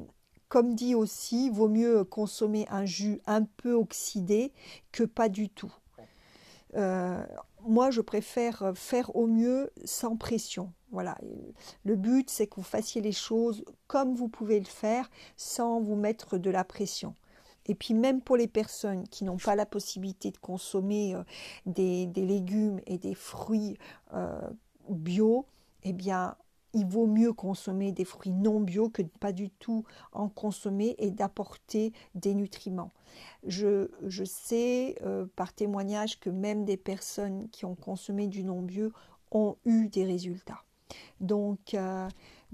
comme 0.49 0.75
dit 0.75 0.95
aussi, 0.95 1.49
vaut 1.49 1.67
mieux 1.67 2.03
consommer 2.03 2.65
un 2.69 2.85
jus 2.85 3.21
un 3.25 3.43
peu 3.43 3.73
oxydé 3.73 4.53
que 4.91 5.03
pas 5.03 5.29
du 5.29 5.49
tout. 5.49 5.73
Euh, 6.75 7.23
moi, 7.61 7.91
je 7.91 8.01
préfère 8.01 8.71
faire 8.75 9.15
au 9.15 9.27
mieux 9.27 9.71
sans 9.83 10.15
pression. 10.15 10.71
Voilà. 10.91 11.17
Le 11.83 11.95
but, 11.95 12.29
c'est 12.29 12.47
que 12.47 12.55
vous 12.55 12.63
fassiez 12.63 13.01
les 13.01 13.11
choses 13.11 13.65
comme 13.87 14.15
vous 14.15 14.29
pouvez 14.29 14.59
le 14.59 14.65
faire 14.65 15.09
sans 15.35 15.81
vous 15.81 15.95
mettre 15.95 16.37
de 16.37 16.49
la 16.49 16.63
pression. 16.63 17.13
Et 17.65 17.75
puis 17.75 17.93
même 17.93 18.21
pour 18.21 18.37
les 18.37 18.47
personnes 18.47 19.07
qui 19.09 19.25
n'ont 19.25 19.37
pas 19.37 19.55
la 19.55 19.65
possibilité 19.65 20.31
de 20.31 20.37
consommer 20.37 21.15
euh, 21.15 21.23
des, 21.65 22.07
légumes 22.15 22.79
et 22.85 22.97
des 22.97 23.13
fruits 23.13 23.77
euh, 24.13 24.39
bio, 24.89 25.45
eh 25.83 25.91
bien 25.91 26.35
il 26.77 26.85
vaut 26.85 27.07
mieux 27.07 27.33
consommer 27.33 27.91
des 27.91 28.05
fruits 28.05 28.31
non 28.31 28.59
bio 28.59 28.89
que 28.89 29.01
de 29.01 29.09
pas 29.19 29.31
du 29.31 29.49
tout 29.49 29.83
en 30.11 30.29
consommer 30.29 30.95
et 30.99 31.11
d'apporter 31.11 31.91
des 32.15 32.33
nutriments. 32.33 32.91
Je, 33.45 33.87
sais 34.25 34.95
euh, 35.03 35.25
par 35.35 35.53
témoignage 35.53 36.19
que 36.19 36.29
même 36.29 36.65
des 36.65 36.77
personnes 36.77 37.49
qui 37.49 37.65
ont 37.65 37.75
consommé 37.75 38.27
du 38.27 38.43
non 38.43 38.61
bio 38.61 38.91
ont 39.31 39.57
eu 39.65 39.89
des 39.89 40.05
résultats. 40.05 40.63
Donc, 41.19 41.75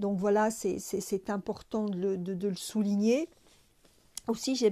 donc 0.00 0.18
voilà, 0.18 0.50
c'est 0.50 1.30
important 1.30 1.84
de 1.84 2.16
de 2.16 2.48
le, 2.48 2.56
souligner. 2.56 3.28
Aussi, 4.26 4.56
j'ai 4.56 4.70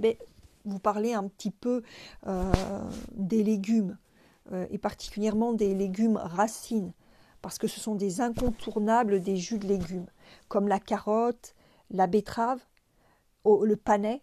vous 0.64 0.78
parler 0.78 1.12
un 1.12 1.28
petit 1.28 1.50
peu 1.50 1.82
euh, 2.26 2.52
des 3.14 3.42
légumes, 3.42 3.96
euh, 4.52 4.66
et 4.70 4.78
particulièrement 4.78 5.52
des 5.52 5.74
légumes 5.74 6.16
racines, 6.16 6.92
parce 7.42 7.58
que 7.58 7.66
ce 7.66 7.80
sont 7.80 7.96
des 7.96 8.20
incontournables 8.20 9.20
des 9.20 9.36
jus 9.36 9.58
de 9.58 9.66
légumes, 9.66 10.06
comme 10.48 10.68
la 10.68 10.78
carotte, 10.78 11.54
la 11.90 12.06
betterave, 12.06 12.60
le 13.44 13.74
panais, 13.74 14.22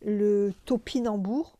le 0.00 0.52
topinambour. 0.64 1.58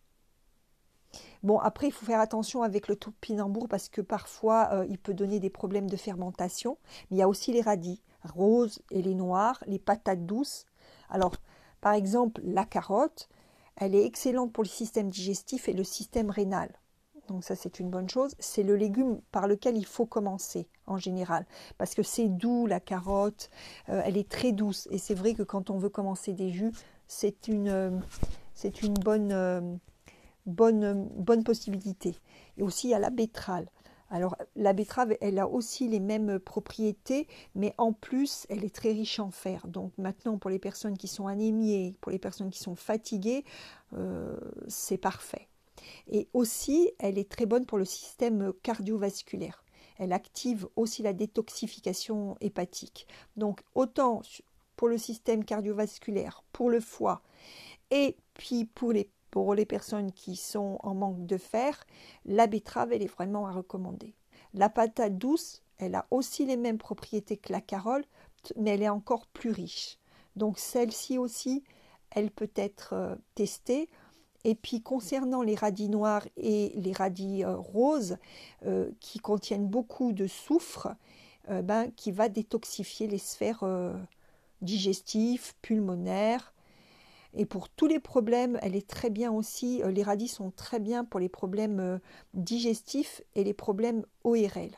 Bon, 1.43 1.59
après, 1.59 1.89
il 1.89 1.93
faut 1.93 2.07
faire 2.07 2.21
attention 2.21 2.63
avec 2.63 2.89
le 2.89 2.97
topinambour 2.97 3.69
parce 3.69 3.89
que 3.89 4.01
parfois, 4.01 4.71
euh, 4.73 4.87
il 4.89 4.99
peut 4.99 5.13
donner 5.13 5.41
des 5.41 5.51
problèmes 5.51 5.91
de 5.91 5.97
fermentation. 5.97 6.79
Mais 7.11 7.17
il 7.17 7.21
y 7.21 7.23
a 7.23 7.29
aussi 7.29 7.53
les 7.53 7.61
radis, 7.61 8.01
roses 8.23 8.81
et 8.91 9.03
les 9.03 9.15
noirs, 9.15 9.63
les 9.67 9.79
patates 9.79 10.25
douces. 10.25 10.65
Alors, 11.11 11.35
par 11.81 11.93
exemple, 11.93 12.41
la 12.45 12.65
carotte, 12.65 13.29
elle 13.77 13.95
est 13.95 14.07
excellente 14.07 14.53
pour 14.53 14.65
le 14.65 14.69
système 14.69 15.11
digestif 15.11 15.69
et 15.69 15.75
le 15.75 15.85
système 15.85 16.31
rénal. 16.31 16.71
Donc 17.29 17.45
ça 17.45 17.57
c'est 17.57 17.81
une 17.81 17.91
bonne 17.91 18.09
chose. 18.09 18.35
C'est 18.39 18.63
le 18.63 18.77
légume 18.77 19.21
par 19.33 19.47
lequel 19.47 19.77
il 19.77 19.87
faut 19.87 20.07
commencer 20.07 20.69
en 20.87 20.99
général. 20.99 21.47
Parce 21.79 21.95
que 21.95 22.03
c'est 22.03 22.29
doux, 22.29 22.67
la 22.67 22.81
carotte, 22.81 23.51
euh, 23.89 24.03
elle 24.05 24.17
est 24.17 24.29
très 24.29 24.53
douce. 24.53 24.89
Et 24.91 24.99
c'est 24.99 25.15
vrai 25.15 25.35
que 25.35 25.43
quand 25.43 25.71
on 25.71 25.79
veut 25.79 25.89
commencer 25.89 26.33
des 26.33 26.51
jus, 26.51 26.73
c'est 27.07 27.49
une, 27.49 27.69
euh, 27.69 27.91
bonne, 29.01 29.33
euh, 29.33 29.75
bonne, 30.47 31.45
possibilité. 31.45 32.17
Et 32.59 32.63
aussi 32.63 32.89
il 32.89 32.91
y 32.91 32.95
a 32.95 32.99
la 32.99 33.11
betterave. 33.11 33.67
Alors 34.11 34.37
la 34.55 34.75
betterave, 34.75 35.17
elle 35.21 35.39
a 35.39 35.49
aussi 35.49 35.89
les 35.89 36.01
mêmes 36.01 36.39
propriétés, 36.39 37.27
mais 37.55 37.75
en 37.79 37.93
plus, 37.93 38.47
elle 38.49 38.65
est 38.65 38.75
très 38.75 38.93
riche 38.93 39.19
en 39.19 39.31
fer. 39.31 39.67
Donc 39.67 39.93
maintenant, 39.99 40.39
pour 40.39 40.51
les 40.51 40.59
personnes 40.59 40.97
qui 40.97 41.09
sont 41.09 41.27
anémiées, 41.27 41.97
pour 42.01 42.13
les 42.13 42.19
personnes 42.19 42.51
qui 42.51 42.61
sont 42.61 42.77
fatiguées, 42.77 43.45
c'est 44.69 44.99
parfait. 44.99 45.49
Et 46.09 46.29
aussi, 46.33 46.91
elle 46.99 47.19
est 47.19 47.31
très 47.31 47.47
bonne 47.47 47.67
pour 47.67 47.79
le 47.79 47.85
système 47.85 48.53
cardiovasculaire. 48.63 49.65
Elle 49.99 50.13
active 50.13 50.67
aussi 50.77 51.03
la 51.03 51.13
détoxification 51.13 52.37
hépatique. 52.41 53.07
Donc 53.37 53.63
autant 53.75 54.23
pour 54.77 54.89
le 54.89 54.99
système 54.99 55.45
cardiovasculaire, 55.45 56.43
pour 56.53 56.69
le 56.69 56.81
foie, 56.81 57.23
et 57.91 58.17
puis 58.35 58.65
pour 58.65 58.93
les 59.55 59.67
personnes 59.67 60.11
qui 60.11 60.35
sont 60.35 60.79
en 60.83 60.95
manque 60.95 61.27
de 61.27 61.37
fer, 61.37 61.87
la 62.25 62.49
betterave, 62.49 62.93
elle 62.93 63.03
est 63.03 63.07
vraiment 63.07 63.47
à 63.47 63.53
recommander. 63.53 64.15
La 64.53 64.69
patate 64.69 65.17
douce, 65.17 65.63
elle 65.79 65.95
a 65.95 66.07
aussi 66.11 66.45
les 66.45 66.57
mêmes 66.57 66.79
propriétés 66.79 67.37
que 67.37 67.53
la 67.53 67.61
carotte, 67.61 68.09
mais 68.57 68.71
elle 68.71 68.83
est 68.83 68.89
encore 68.89 69.27
plus 69.29 69.51
riche. 69.51 69.99
Donc 70.35 70.59
celle-ci 70.59 71.19
aussi, 71.19 71.63
elle 72.11 72.31
peut 72.31 72.51
être 72.57 73.17
testée. 73.35 73.89
Et 74.45 74.55
puis 74.55 74.83
concernant 74.83 75.43
les 75.43 75.55
radis 75.55 75.89
noirs 75.89 76.27
et 76.37 76.73
les 76.77 76.93
radis 76.93 77.45
roses, 77.45 78.19
qui 79.01 79.19
contiennent 79.19 79.67
beaucoup 79.67 80.13
de 80.13 80.27
soufre, 80.27 80.89
ben, 81.49 81.91
qui 81.97 82.13
va 82.13 82.29
détoxifier 82.29 83.07
les 83.07 83.19
sphères 83.19 83.65
digestives, 84.61 85.55
pulmonaires, 85.63 86.55
et 87.37 87.47
pour 87.47 87.69
tous 87.69 87.87
les 87.87 87.99
problèmes, 87.99 88.59
elle 88.63 88.77
est 88.77 88.89
très 88.89 89.11
bien 89.11 89.33
aussi, 89.33 89.83
euh, 89.83 89.91
les 89.91 90.03
radis 90.03 90.29
sont 90.29 90.53
très 90.53 90.79
bien 90.79 91.05
pour 91.05 91.19
les 91.19 91.29
problèmes 91.29 91.81
euh, 91.81 91.99
digestifs 92.33 93.23
et 93.35 93.43
les 93.43 93.55
problèmes 93.55 94.05
ORL. 94.23 94.71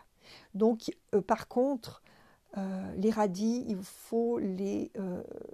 Donc 0.54 0.90
euh, 1.14 1.20
par 1.20 1.48
contre, 1.48 2.02
les 2.96 3.10
radis, 3.10 3.64
il 3.68 3.76
faut 3.82 4.38
les, 4.38 4.90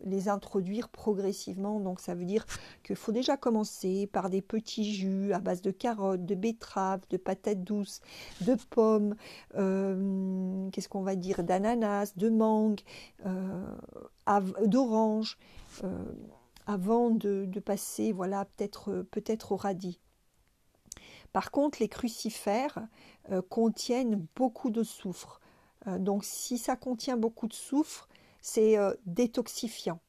les, 0.05 0.29
introduire 0.29 0.88
progressivement. 0.88 1.81
Donc 1.81 2.01
ça 2.01 2.15
veut 2.15 2.25
dire 2.25 2.47
qu'il 2.85 2.97
faut 2.97 3.12
déjà 3.12 3.37
commencer 3.37 4.07
par 4.07 4.31
des 4.31 4.43
petits 4.43 4.93
jus 4.95 5.33
à 5.33 5.41
base 5.41 5.62
de 5.62 5.71
carottes, 5.71 6.25
de 6.25 6.35
betteraves, 6.35 7.01
de 7.11 7.17
patates 7.17 7.65
douces, 7.65 8.01
de 8.41 8.55
pommes, 8.71 9.17
qu'est-ce 9.53 10.88
qu'on 10.88 11.03
va 11.03 11.17
dire, 11.17 11.43
d'ananas, 11.43 12.12
de 12.17 12.29
mangue, 12.29 12.81
d'orange 14.67 15.38
avant 16.67 17.11
de, 17.11 17.61
passer 17.65 18.12
voilà 18.12 18.45
peut-être 18.45 19.07
peut-être 19.11 19.53
au 19.53 19.57
radis. 19.57 20.01
Par 21.33 21.51
contre, 21.51 21.79
les 21.81 21.88
crucifères 21.88 22.79
euh, 23.31 23.41
contiennent 23.41 24.27
beaucoup 24.37 24.71
de 24.71 24.83
soufre. 24.83 25.41
Euh, 25.87 25.99
donc 25.99 26.25
si 26.25 26.59
ça 26.59 26.77
contient 26.77 27.16
beaucoup 27.16 27.49
de 27.49 27.55
soufre, 27.55 28.09
c'est 28.40 28.79
euh, 28.79 28.95
détoxifiant. 29.07 30.01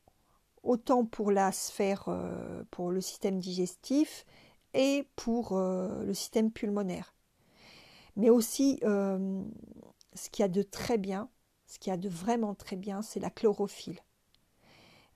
Autant 0.63 1.05
pour 1.05 1.31
la 1.31 1.51
sphère, 1.51 2.07
pour 2.71 2.89
le 2.89 3.01
système 3.01 3.38
digestif 3.38 4.25
et 4.73 5.09
pour 5.17 5.57
le 5.59 6.13
système 6.13 6.51
pulmonaire. 6.51 7.13
Mais 8.15 8.29
aussi, 8.29 8.79
ce 8.81 10.29
qu'il 10.31 10.41
y 10.41 10.45
a 10.45 10.47
de 10.47 10.62
très 10.62 10.97
bien, 10.97 11.27
ce 11.67 11.79
qu'il 11.79 11.91
y 11.91 11.93
a 11.93 11.97
de 11.97 12.07
vraiment 12.07 12.55
très 12.55 12.77
bien, 12.77 13.01
c'est 13.01 13.19
la 13.19 13.29
chlorophylle. 13.29 13.99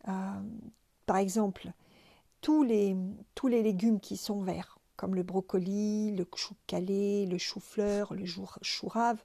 Par 0.04 1.15
exemple, 1.15 1.72
tous 2.41 2.63
les, 2.63 2.98
tous 3.34 3.48
les 3.48 3.63
légumes 3.63 4.02
qui 4.02 4.17
sont 4.17 4.41
verts, 4.41 4.80
comme 4.98 5.15
le 5.15 5.24
brocoli, 5.24 6.12
le 6.12 6.28
chou 6.36 6.56
calé, 6.65 7.26
le 7.26 7.38
chou-fleur, 7.38 8.13
le 8.13 8.26
chou 8.26 8.88
rave, 8.88 9.24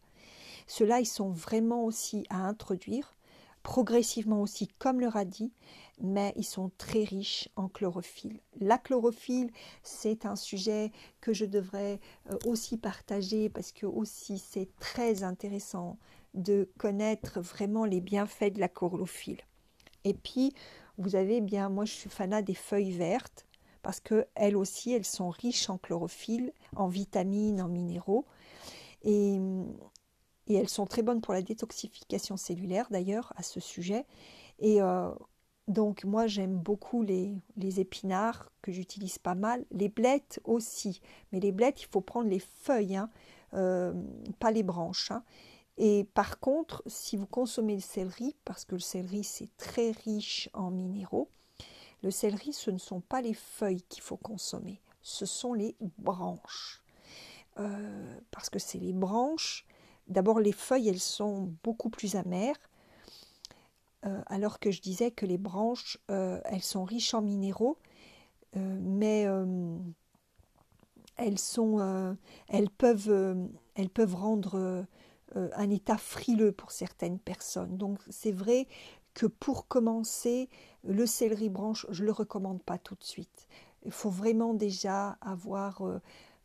ceux-là, 0.67 1.01
ils 1.01 1.07
sont 1.07 1.31
vraiment 1.31 1.85
aussi 1.85 2.25
à 2.31 2.37
introduire, 2.47 3.17
progressivement 3.63 4.43
aussi 4.43 4.69
comme 4.79 5.01
le 5.01 5.09
radis, 5.09 5.53
mais 6.01 6.33
ils 6.37 6.45
sont 6.45 6.71
très 6.79 7.05
riches 7.05 7.49
en 7.57 7.69
chlorophylle. 7.69 8.41
La 8.61 8.79
chlorophylle, 8.79 9.51
c'est 9.83 10.27
un 10.27 10.37
sujet 10.37 10.91
que 11.21 11.33
je 11.33 11.45
devrais 11.45 12.01
euh, 12.31 12.39
aussi 12.47 12.77
partager 12.77 13.49
parce 13.49 13.73
que 13.73 13.87
aussi 13.87 14.39
c'est 14.39 14.69
très 14.79 15.23
intéressant 15.23 15.99
de 16.35 16.71
connaître 16.79 17.41
vraiment 17.41 17.85
les 17.85 18.01
bienfaits 18.01 18.55
de 18.55 18.61
la 18.61 18.69
chlorophylle. 18.69 19.43
Et 20.05 20.15
puis, 20.15 20.55
vous 20.99 21.15
avez 21.15 21.41
bien, 21.41 21.69
moi 21.69 21.85
je 21.85 21.93
suis 21.93 22.11
fanat 22.11 22.43
des 22.43 22.55
feuilles 22.55 22.93
vertes 22.93 23.47
parce 23.83 24.01
que 24.01 24.27
elles 24.35 24.57
aussi, 24.57 24.93
elles 24.93 25.05
sont 25.05 25.31
riches 25.31 25.69
en 25.69 25.79
chlorophylle, 25.79 26.53
en 26.77 26.89
vitamines, 26.89 27.61
en 27.61 27.69
minéraux. 27.69 28.25
Et, 29.03 29.39
et 30.47 30.55
elles 30.55 30.69
sont 30.69 30.87
très 30.87 31.03
bonnes 31.03 31.21
pour 31.21 31.35
la 31.35 31.43
détoxification 31.43 32.37
cellulaire 32.37 32.89
d'ailleurs 32.91 33.33
à 33.37 33.43
ce 33.43 33.61
sujet. 33.61 34.07
Et 34.59 34.83
euh, 34.83 35.11
donc 35.69 36.05
moi 36.05 36.27
j'aime 36.27 36.57
beaucoup 36.57 37.03
les, 37.03 37.41
épinards 37.79 38.51
que 38.63 38.73
j'utilise 38.73 39.19
pas 39.19 39.35
mal, 39.35 39.65
les 39.71 39.89
blettes 39.89 40.41
aussi. 40.45 41.01
Mais 41.33 41.41
les 41.41 41.53
blettes, 41.53 41.83
il 41.83 41.87
faut 41.87 42.01
prendre 42.01 42.29
les 42.29 42.41
feuilles, 42.41 42.97
hein, 42.97 43.11
euh, 43.55 43.93
pas 44.39 44.51
les 44.51 44.63
branches. 44.63 45.11
Hein. 45.11 45.23
Et 45.79 46.05
par 46.15 46.39
contre, 46.39 46.83
si 46.87 47.17
vous 47.17 47.27
consommez 47.27 47.75
le 47.75 47.81
céleri, 47.81 48.37
parce 48.45 48.65
que 48.65 48.75
le 48.75 48.81
céleri 48.81 49.25
c'est 49.25 49.57
très 49.57 49.93
riche 49.93 50.51
en 50.53 50.71
minéraux, 50.71 51.31
le 52.03 52.11
céleri 52.11 52.53
ce 52.53 52.71
ne 52.71 52.79
sont 52.79 53.01
pas 53.01 53.23
les 53.23 53.35
feuilles 53.35 53.83
qu'il 53.89 54.03
faut 54.03 54.17
consommer, 54.17 54.81
ce 55.03 55.27
sont 55.27 55.55
les 55.55 55.77
branches. 55.99 56.83
Euh, 57.59 58.19
parce 58.31 58.49
que 58.49 58.59
c'est 58.59 58.79
les 58.79 58.95
branches, 58.95 59.67
d'abord 60.09 60.41
les 60.41 60.53
feuilles 60.53 60.89
elles 60.89 61.01
sont 61.01 61.53
beaucoup 61.63 61.91
plus 61.91 62.17
amères, 62.17 62.59
euh, 64.05 64.21
alors 64.27 64.59
que 64.59 64.71
je 64.71 64.81
disais 64.81 65.11
que 65.11 65.27
les 65.27 65.39
branches 65.39 65.99
euh, 66.11 66.41
elles 66.45 66.63
sont 66.63 66.85
riches 66.85 67.15
en 67.15 67.23
minéraux, 67.23 67.79
mais 68.55 69.27
elles, 71.17 71.39
sont, 71.39 72.17
elles, 72.49 72.69
peuvent, 72.69 73.49
elles 73.75 73.89
peuvent 73.89 74.15
rendre 74.15 74.85
euh, 75.37 75.49
un 75.55 75.71
état 75.71 75.97
frileux 75.97 76.53
pour 76.53 76.73
certaines 76.73 77.19
personnes. 77.19 77.79
Donc 77.79 77.99
c'est 78.11 78.33
vrai 78.33 78.69
que 79.15 79.25
pour 79.25 79.67
commencer, 79.67 80.51
le 80.85 81.07
céleri 81.07 81.49
branche, 81.49 81.87
je 81.91 82.03
ne 82.03 82.07
le 82.07 82.13
recommande 82.13 82.63
pas 82.63 82.77
tout 82.77 82.97
de 82.97 83.05
suite. 83.05 83.47
Il 83.85 83.93
faut 83.93 84.11
vraiment 84.11 84.53
déjà 84.53 85.17
avoir 85.23 85.83
euh, 85.87 86.01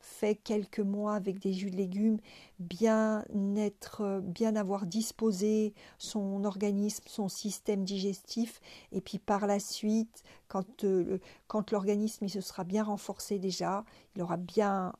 fait 0.07 0.35
quelques 0.35 0.79
mois 0.79 1.15
avec 1.15 1.39
des 1.39 1.53
jus 1.53 1.69
de 1.69 1.75
légumes, 1.75 2.17
bien 2.59 3.25
être, 3.55 4.01
euh, 4.01 4.19
bien 4.21 4.55
avoir 4.55 4.85
disposé 4.85 5.73
son 5.97 6.43
organisme, 6.43 7.03
son 7.07 7.29
système 7.29 7.83
digestif, 7.83 8.59
et 8.91 9.01
puis 9.01 9.19
par 9.19 9.45
la 9.47 9.59
suite, 9.59 10.23
quand, 10.47 10.85
quand 11.47 11.71
l'organisme 11.71 12.27
se 12.27 12.41
sera 12.41 12.63
bien 12.63 12.83
renforcé 12.83 13.37
déjà, 13.37 13.83
il 14.15 14.21
aura 14.21 14.37
bien 14.37 14.93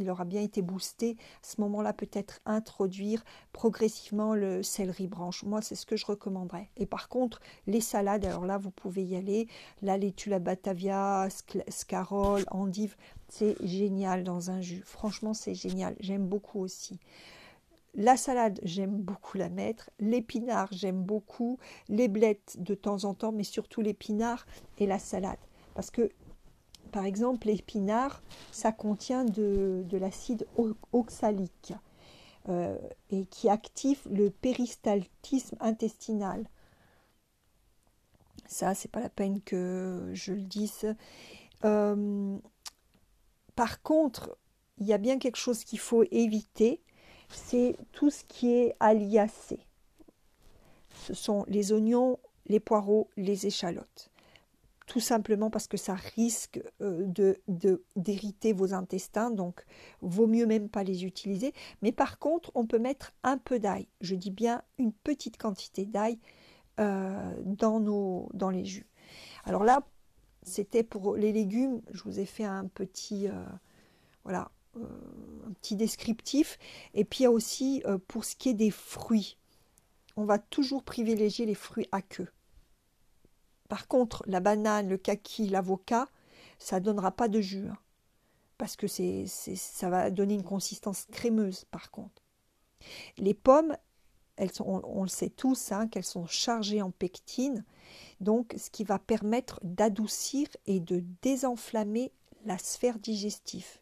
il 0.00 0.10
aura 0.10 0.24
bien 0.24 0.40
été 0.40 0.62
boosté, 0.62 1.16
à 1.42 1.46
ce 1.46 1.60
moment-là 1.60 1.92
peut-être 1.92 2.40
introduire 2.46 3.22
progressivement 3.52 4.34
le 4.34 4.62
céleri 4.62 5.06
branche. 5.06 5.44
Moi, 5.44 5.60
c'est 5.62 5.74
ce 5.74 5.86
que 5.86 5.96
je 5.96 6.06
recommanderais. 6.06 6.70
Et 6.76 6.86
par 6.86 7.08
contre, 7.08 7.40
les 7.66 7.80
salades, 7.80 8.24
alors 8.24 8.46
là, 8.46 8.58
vous 8.58 8.70
pouvez 8.70 9.04
y 9.04 9.16
aller. 9.16 9.46
La 9.82 9.98
laitue, 9.98 10.30
la 10.30 10.38
batavia, 10.38 11.28
scarole, 11.68 12.44
endive, 12.50 12.96
c'est 13.30 13.56
génial 13.66 14.24
dans 14.24 14.50
un 14.50 14.60
jus. 14.60 14.82
Franchement, 14.84 15.34
c'est 15.34 15.54
génial. 15.54 15.94
J'aime 16.00 16.26
beaucoup 16.26 16.60
aussi. 16.60 16.98
La 17.94 18.16
salade, 18.16 18.60
j'aime 18.62 18.96
beaucoup 18.96 19.36
la 19.36 19.48
mettre. 19.48 19.90
L'épinard, 19.98 20.68
j'aime 20.72 21.02
beaucoup. 21.02 21.58
Les 21.88 22.08
blettes 22.08 22.56
de 22.58 22.74
temps 22.74 23.04
en 23.04 23.14
temps, 23.14 23.32
mais 23.32 23.44
surtout 23.44 23.80
l'épinard 23.80 24.46
et 24.78 24.86
la 24.86 24.98
salade. 24.98 25.38
Parce 25.74 25.90
que 25.90 26.10
par 26.90 27.04
exemple, 27.04 27.46
l'épinard, 27.46 28.22
ça 28.50 28.72
contient 28.72 29.24
de, 29.24 29.84
l'acide 29.92 30.46
oxalique 30.92 31.72
euh, 32.48 32.76
et 33.10 33.26
qui 33.26 33.48
active 33.48 34.00
le 34.10 34.30
péristaltisme 34.30 35.56
intestinal. 35.60 36.48
Ça, 38.46 38.74
c'est 38.74 38.90
pas 38.90 39.00
la 39.00 39.08
peine 39.08 39.40
que 39.42 40.10
je 40.12 40.32
le 40.32 40.42
dise. 40.42 40.96
Euh, 41.64 42.38
par 43.56 43.82
contre, 43.82 44.36
il 44.78 44.86
y 44.86 44.92
a 44.92 44.98
bien 44.98 45.18
quelque 45.18 45.36
chose 45.36 45.64
qu'il 45.64 45.78
faut 45.78 46.04
éviter, 46.10 46.80
c'est 47.28 47.76
tout 47.92 48.10
ce 48.10 48.24
qui 48.24 48.52
est 48.52 48.74
aliacé. 48.80 49.60
Ce 51.06 51.14
sont 51.14 51.44
les 51.48 51.72
oignons, 51.72 52.18
les 52.46 52.60
poireaux, 52.60 53.08
les 53.16 53.46
échalotes 53.46 54.10
tout 54.90 54.98
simplement 54.98 55.50
parce 55.50 55.68
que 55.68 55.76
ça 55.76 55.94
risque 55.94 56.60
euh, 56.82 57.04
de 57.06 57.84
d'irriter 57.94 58.52
vos 58.52 58.74
intestins, 58.74 59.30
donc 59.30 59.64
vaut 60.00 60.26
mieux 60.26 60.46
même 60.46 60.68
pas 60.68 60.82
les 60.82 61.04
utiliser. 61.04 61.54
Mais 61.80 61.92
par 61.92 62.18
contre, 62.18 62.50
on 62.56 62.66
peut 62.66 62.80
mettre 62.80 63.12
un 63.22 63.38
peu 63.38 63.60
d'ail, 63.60 63.86
je 64.00 64.16
dis 64.16 64.32
bien 64.32 64.62
une 64.78 64.92
petite 64.92 65.38
quantité 65.38 65.86
d'ail 65.86 66.18
euh, 66.80 67.34
dans, 67.44 67.78
nos, 67.78 68.30
dans 68.34 68.50
les 68.50 68.64
jus. 68.64 68.88
Alors 69.44 69.62
là, 69.62 69.86
c'était 70.50 70.82
pour 70.82 71.16
les 71.16 71.32
légumes, 71.32 71.80
je 71.92 72.02
vous 72.02 72.18
ai 72.18 72.26
fait 72.26 72.44
un 72.44 72.66
petit, 72.66 73.28
euh, 73.28 73.44
voilà, 74.24 74.50
petit 75.60 75.76
descriptif. 75.76 76.58
Et 76.94 77.04
puis 77.04 77.20
il 77.20 77.22
y 77.22 77.26
a 77.26 77.30
aussi 77.30 77.82
pour 78.08 78.24
ce 78.24 78.36
qui 78.36 78.50
est 78.50 78.54
des 78.54 78.70
fruits, 78.70 79.38
on 80.16 80.24
va 80.24 80.38
toujours 80.38 80.82
privilégier 80.82 81.46
les 81.46 81.54
fruits 81.54 81.88
à 81.92 82.02
queue. 82.02 82.28
Par 83.68 83.86
contre, 83.86 84.24
la 84.26 84.40
banane, 84.40 84.88
le 84.88 84.98
kaki, 84.98 85.48
l'avocat, 85.48 86.08
ça 86.58 86.80
ne 86.80 86.84
donnera 86.84 87.12
pas 87.12 87.28
de 87.28 87.40
jus. 87.40 87.68
Hein. 87.68 87.78
parce 88.58 88.76
que 88.76 88.86
c'est, 88.86 89.24
ça 89.26 89.88
va 89.88 90.10
donner 90.10 90.34
une 90.34 90.44
consistance 90.44 91.06
crémeuse, 91.10 91.64
par 91.70 91.90
contre. 91.90 92.22
Les 93.16 93.32
pommes, 93.32 93.76
on, 94.64 95.02
le 95.02 95.08
sait 95.08 95.30
tous, 95.30 95.72
hein, 95.72 95.88
qu'elles 95.88 96.04
sont 96.04 96.26
chargées 96.26 96.82
en 96.82 96.90
pectine, 96.90 97.64
donc 98.20 98.54
ce 98.56 98.70
qui 98.70 98.84
va 98.84 98.98
permettre 98.98 99.60
d'adoucir 99.62 100.48
et 100.66 100.80
de 100.80 101.04
désenflammer 101.22 102.12
la 102.44 102.58
sphère 102.58 102.98
digestive. 102.98 103.78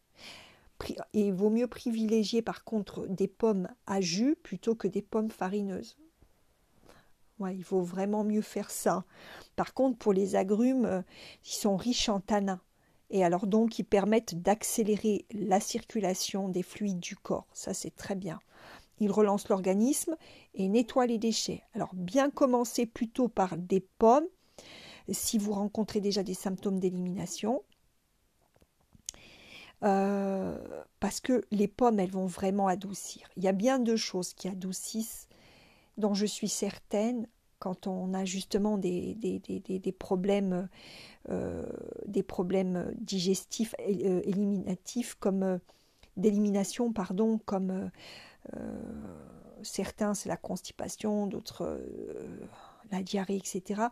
Il 1.13 1.33
vaut 1.33 1.51
mieux 1.51 1.67
privilégier 1.67 2.41
par 2.41 2.65
contre 2.65 3.07
des 3.07 3.29
pommes 3.29 3.69
à 3.87 4.01
jus 4.01 4.37
plutôt 4.43 4.75
que 4.75 4.89
des 4.89 5.03
pommes 5.03 5.31
farineuses. 5.31 5.97
Ouais, 7.39 7.55
il 7.55 7.63
vaut 7.63 7.83
vraiment 7.83 8.25
mieux 8.25 8.43
faire 8.43 8.71
ça. 8.71 9.05
Par 9.55 9.75
contre, 9.75 9.97
pour 9.99 10.13
les 10.13 10.35
agrumes, 10.35 10.87
euh, 10.87 11.03
ils 11.45 11.55
sont 11.55 11.77
riches 11.77 12.09
en 12.09 12.21
tanins. 12.21 12.61
Et 13.11 13.25
alors 13.25 13.47
donc, 13.47 13.79
ils 13.79 13.85
permettent 13.85 14.43
d'accélérer 14.43 15.25
la 15.33 15.61
circulation 15.61 16.49
des 16.49 16.65
fluides 16.65 16.99
du 16.99 17.17
corps. 17.17 17.47
Ça, 17.53 17.75
c'est 17.75 17.95
très 17.95 18.17
bien. 18.17 18.41
Ils 19.01 19.13
relancent 19.13 19.49
l'organisme 19.49 20.17
et 20.55 20.69
nettoient 20.69 21.07
les 21.07 21.19
déchets. 21.19 21.63
Alors, 21.75 21.91
bien 21.95 22.31
commencer 22.31 22.87
plutôt 22.87 23.29
par 23.29 23.57
des 23.57 23.81
pommes 23.81 24.27
si 25.11 25.39
vous 25.39 25.53
rencontrez 25.53 26.01
déjà 26.01 26.23
des 26.23 26.35
symptômes 26.35 26.79
d'élimination. 26.79 27.63
Euh, 29.85 30.59
parce 30.99 31.21
que 31.21 31.45
les 31.51 31.69
pommes, 31.69 32.01
elles 32.01 32.11
vont 32.11 32.27
vraiment 32.27 32.67
adoucir. 32.67 33.29
Il 33.37 33.45
y 33.45 33.49
a 33.49 33.53
bien 33.53 33.79
deux 33.79 33.97
choses 33.97 34.35
qui 34.35 34.49
adoucissent, 34.49 35.29
dont 35.97 36.15
je 36.15 36.27
suis 36.27 36.49
certaine, 36.49 37.29
quand 37.59 37.87
on 37.87 38.15
a 38.15 38.25
justement 38.25 38.79
des, 38.79 39.15
des, 39.15 39.93
problèmes, 39.93 40.69
euh, 41.29 41.65
des 42.07 42.23
problèmes 42.23 42.93
digestifs, 42.99 43.75
euh, 43.81 44.21
éliminatifs, 44.25 45.17
comme 45.19 45.61
d'élimination, 46.17 46.93
pardon, 46.93 47.39
comme 47.45 47.91
certains 49.63 50.15
c'est 50.15 50.29
la 50.29 50.37
constipation, 50.37 51.27
d'autres 51.27 51.81
la 52.91 53.03
diarrhée, 53.03 53.37
etc. 53.37 53.83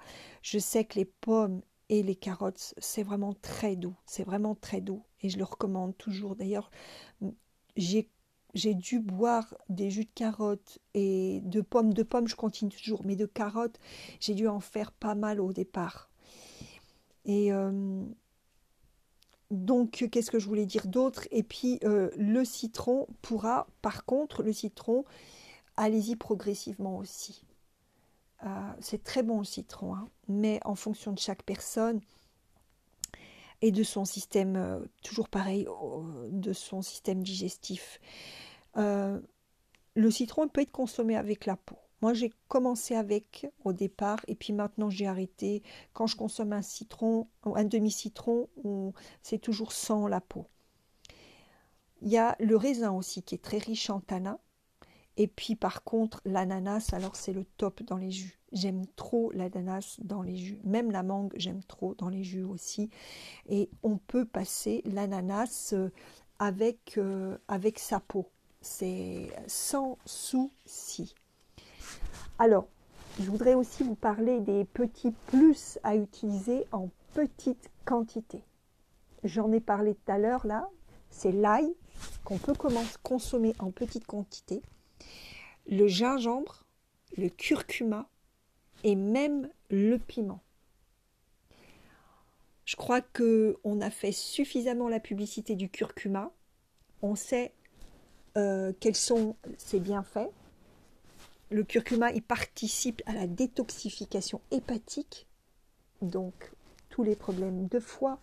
Je 0.42 0.59
sais 0.59 0.84
que 0.84 0.99
les 0.99 1.05
pommes 1.05 1.61
et 1.88 2.03
les 2.03 2.16
carottes, 2.16 2.74
c'est 2.78 3.03
vraiment 3.03 3.34
très 3.34 3.76
doux. 3.76 3.94
C'est 4.07 4.24
vraiment 4.24 4.55
très 4.55 4.80
doux. 4.80 5.03
Et 5.20 5.28
je 5.28 5.38
le 5.38 5.44
recommande 5.44 5.97
toujours. 5.97 6.36
D'ailleurs, 6.36 6.70
j'ai 7.76 8.11
j'ai 8.55 8.74
dû 8.74 9.01
boire 9.01 9.55
des 9.68 9.90
jus 9.90 10.07
de 10.07 10.11
carottes 10.14 10.78
et 10.94 11.40
de 11.44 11.61
pommes. 11.61 11.92
De 11.92 12.03
pommes, 12.03 12.26
je 12.26 12.36
continue 12.36 12.70
toujours, 12.70 13.05
mais 13.05 13.14
de 13.14 13.26
carottes, 13.26 13.78
j'ai 14.18 14.34
dû 14.34 14.49
en 14.49 14.61
faire 14.61 14.92
pas 14.92 15.14
mal 15.14 15.40
au 15.40 15.53
départ. 15.53 16.11
Et 17.26 17.53
euh, 17.53 18.03
donc, 19.51 20.09
qu'est-ce 20.11 20.30
que 20.30 20.38
je 20.38 20.47
voulais 20.47 20.66
dire 20.66 20.86
d'autre? 20.86 21.28
Et 21.30 21.42
puis, 21.42 21.78
euh, 21.84 22.11
le 22.16 22.44
citron 22.44 23.07
pourra, 23.22 23.68
par 23.80 24.05
contre, 24.05 24.42
le 24.42 24.53
citron, 24.53 25.05
allez-y 25.76 26.16
progressivement 26.16 26.97
aussi. 26.97 27.44
Euh, 28.44 28.72
c'est 28.80 29.03
très 29.05 29.22
bon 29.22 29.38
le 29.38 29.44
citron, 29.44 29.94
hein, 29.94 30.09
mais 30.28 30.61
en 30.64 30.74
fonction 30.74 31.12
de 31.12 31.18
chaque 31.18 31.42
personne 31.42 32.01
et 33.62 33.70
de 33.70 33.82
son 33.82 34.05
système, 34.05 34.57
euh, 34.57 34.80
toujours 35.03 35.28
pareil, 35.28 35.66
de 36.30 36.53
son 36.53 36.82
système 36.82 37.22
digestif. 37.22 38.01
Le 38.74 40.11
citron 40.11 40.49
peut 40.49 40.61
être 40.61 40.72
consommé 40.72 41.16
avec 41.16 41.47
la 41.47 41.57
peau. 41.57 41.78
Moi, 42.03 42.12
j'ai 42.12 42.32
commencé 42.49 42.94
avec 42.94 43.47
au 43.64 43.72
départ, 43.72 44.20
et 44.28 44.34
puis 44.34 44.53
maintenant 44.53 44.90
j'ai 44.90 45.07
arrêté. 45.07 45.62
Quand 45.94 46.07
je 46.07 46.16
consomme 46.16 46.53
un 46.53 46.62
citron, 46.62 47.28
un 47.44 47.64
demi-citron, 47.64 48.49
c'est 49.22 49.38
toujours 49.38 49.72
sans 49.72 50.07
la 50.07 50.20
peau. 50.20 50.47
Il 52.03 52.09
y 52.09 52.18
a 52.18 52.36
le 52.38 52.57
raisin 52.57 52.92
aussi 52.92 53.22
qui 53.22 53.34
est 53.34 53.42
très 53.42 53.59
riche 53.59 53.88
en 53.90 54.01
tanins. 54.01 54.38
Et 55.16 55.28
puis 55.28 55.57
par 55.57 55.82
contre, 55.82 56.20
l'ananas, 56.26 56.90
alors 56.92 57.16
c'est 57.16 57.32
le 57.32 57.44
top 57.57 57.82
dans 57.82 57.97
les 57.97 58.11
jus. 58.11 58.38
J'aime 58.53 58.86
trop 58.97 59.32
l'ananas 59.32 59.97
dans 60.03 60.22
les 60.22 60.36
jus. 60.36 60.61
Même 60.64 60.90
la 60.90 61.03
mangue, 61.03 61.32
j'aime 61.36 61.64
trop 61.64 61.94
dans 61.94 62.11
les 62.11 62.22
jus 62.22 62.44
aussi. 62.44 62.90
Et 63.49 63.70
on 63.82 63.97
peut 63.97 64.26
passer 64.26 64.82
l'ananas 64.84 65.72
euh, 65.72 65.88
avec, 66.38 66.99
euh, 66.99 67.38
avec 67.49 67.78
sa 67.78 67.99
peau. 67.99 68.30
C'est 68.61 69.30
sans 69.47 69.97
souci. 70.05 71.14
Alors, 72.39 72.68
je 73.18 73.30
voudrais 73.30 73.55
aussi 73.55 73.82
vous 73.82 73.95
parler 73.95 74.41
des 74.41 74.64
petits 74.64 75.12
plus 75.28 75.78
à 75.82 75.97
utiliser 75.97 76.66
en 76.70 76.91
petite 77.14 77.70
quantité. 77.87 78.43
J'en 79.24 79.51
ai 79.53 79.61
parlé 79.61 79.95
tout 79.95 80.12
à 80.12 80.18
l'heure 80.18 80.47
là. 80.47 80.68
C'est 81.09 81.32
l'ail 81.32 81.74
qu'on 82.24 82.37
peut 82.37 82.53
consommer 83.03 83.55
en 83.59 83.70
petite 83.70 84.07
quantité 84.07 84.61
le 85.66 85.87
gingembre, 85.89 86.64
le 87.16 87.28
curcuma 87.28 88.09
et 88.84 88.95
même 88.95 89.49
le 89.70 89.97
piment. 89.97 90.41
Je 92.66 92.76
crois 92.76 93.01
que 93.01 93.57
on 93.64 93.80
a 93.80 93.91
fait 93.91 94.12
suffisamment 94.12 94.89
la 94.89 95.01
publicité 95.01 95.55
du 95.55 95.70
curcuma. 95.70 96.32
On 97.01 97.14
sait 97.14 97.55
euh, 98.37 98.72
quels 98.78 98.97
sont 98.97 99.37
ses 99.57 99.80
bienfaits. 99.80 100.28
Le 101.51 101.62
curcuma, 101.62 102.11
il 102.11 102.22
participe 102.22 103.03
à 103.07 103.12
la 103.12 103.26
détoxification 103.26 104.40
hépatique, 104.51 105.26
donc 106.03 106.53
tous 106.90 107.05
les 107.05 107.14
problèmes 107.14 107.68
de 107.68 107.78
foie. 107.78 108.18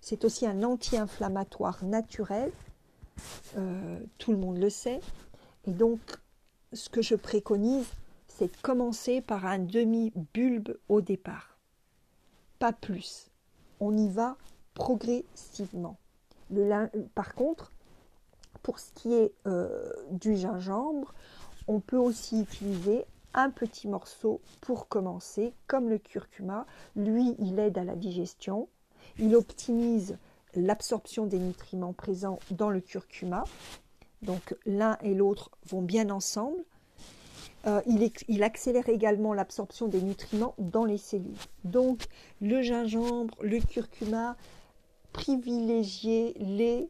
C'est 0.00 0.24
aussi 0.24 0.46
un 0.46 0.64
anti-inflammatoire 0.64 1.84
naturel, 1.84 2.50
euh, 3.56 4.00
tout 4.18 4.32
le 4.32 4.38
monde 4.38 4.58
le 4.58 4.70
sait. 4.70 5.00
Et 5.66 5.70
donc, 5.70 6.00
ce 6.72 6.88
que 6.88 7.02
je 7.02 7.14
préconise, 7.14 7.86
c'est 8.26 8.50
de 8.50 8.62
commencer 8.62 9.20
par 9.20 9.46
un 9.46 9.60
demi-bulbe 9.60 10.76
au 10.88 11.00
départ. 11.00 11.56
Pas 12.58 12.72
plus. 12.72 13.30
On 13.78 13.96
y 13.96 14.08
va 14.08 14.36
progressivement. 14.74 15.98
par 17.14 17.34
contre, 17.34 17.72
pour 18.62 18.78
ce 18.78 18.90
qui 18.92 19.12
est 19.12 19.32
euh, 19.46 19.92
du 20.10 20.36
gingembre, 20.36 21.14
on 21.68 21.80
peut 21.80 21.98
aussi 21.98 22.42
utiliser 22.42 23.04
un 23.34 23.50
petit 23.50 23.88
morceau 23.88 24.40
pour 24.60 24.88
commencer, 24.88 25.54
comme 25.66 25.88
le 25.88 25.98
curcuma. 25.98 26.66
Lui, 26.96 27.34
il 27.38 27.58
aide 27.58 27.78
à 27.78 27.84
la 27.84 27.96
digestion. 27.96 28.68
Il 29.18 29.34
optimise 29.34 30.18
l'absorption 30.54 31.26
des 31.26 31.38
nutriments 31.38 31.94
présents 31.94 32.38
dans 32.50 32.68
le 32.68 32.80
curcuma 32.80 33.44
donc 34.22 34.54
l'un 34.66 34.96
et 35.02 35.14
l'autre 35.14 35.50
vont 35.66 35.82
bien 35.82 36.10
ensemble. 36.10 36.64
Euh, 37.66 37.80
il, 38.28 38.42
accélère 38.42 38.88
également 38.88 39.34
l'absorption 39.34 39.86
des 39.86 40.02
nutriments 40.02 40.54
dans 40.58 40.84
les 40.84 40.98
cellules. 40.98 41.36
Donc 41.64 42.06
le 42.40 42.60
gingembre, 42.60 43.36
le 43.40 43.60
curcuma, 43.60 44.36
privilégiez-les 45.12 46.88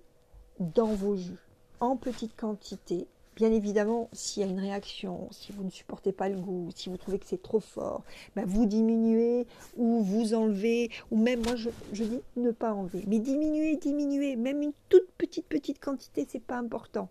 dans 0.61 0.95
vos 0.95 1.16
jus 1.16 1.47
en 1.81 1.97
petite 1.97 2.37
quantité 2.37 3.07
Bien 3.35 3.51
évidemment, 3.51 4.11
s'il 4.12 4.43
y 4.43 4.47
a 4.47 4.49
une 4.49 4.61
réaction, 4.61 5.28
si 5.30 5.53
vous 5.53 5.64
ne 5.64 5.70
supportez 5.70 6.12
pas 6.12 6.28
le 6.28 6.39
goût, 6.39 6.68
si 6.74 6.91
vous 6.91 6.99
trouvez 6.99 7.18
que 7.18 7.26
c'est 7.26 7.41
trop 7.41 7.61
fort, 7.61 8.05
ben 8.37 8.45
vous 8.45 8.66
diminuez 8.66 9.47
ou 9.76 10.03
vous 10.03 10.35
enlevez, 10.35 10.91
ou 11.11 11.16
même 11.16 11.43
moi 11.43 11.57
je, 11.57 11.70
dis 11.93 12.20
ne 12.37 12.51
pas 12.51 12.74
enlever, 12.74 13.05
mais 13.07 13.20
diminuer, 13.20 13.76
diminuer, 13.76 14.37
même 14.37 14.61
une 14.61 14.74
toute 14.91 15.11
petite 15.16 15.47
petite 15.47 15.80
quantité, 15.80 16.26
c'est 16.28 16.43
pas 16.43 16.59
important. 16.59 17.09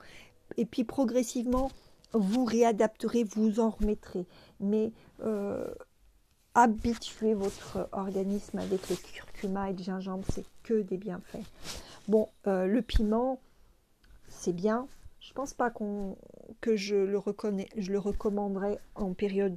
Et 0.58 0.66
puis 0.66 0.84
progressivement, 0.84 1.72
vous 2.14 2.46
réadapterez, 2.46 3.24
vous 3.24 3.60
en 3.60 3.72
remettrez, 3.72 4.28
mais 4.60 4.92
euh, 5.24 5.74
habituez 6.54 7.34
votre 7.34 7.90
organisme 7.94 8.60
avec 8.60 8.90
le 8.90 8.96
curcuma 8.96 9.72
et 9.72 9.74
le 9.74 9.82
gingembre, 9.82 10.26
c'est 10.32 10.46
que 10.62 10.82
des 10.82 10.98
bienfaits. 10.98 11.46
Bon, 12.08 12.30
euh, 12.46 12.68
le 12.68 12.84
piment, 12.84 13.40
c'est 14.28 14.54
bien, 14.54 14.88
je 15.22 15.34
pense 15.34 15.54
pas 15.54 15.72
que 16.62 16.76
je 16.76 16.96
le, 16.96 17.18
recommanderais 18.00 18.80
en 18.96 19.14
période 19.14 19.56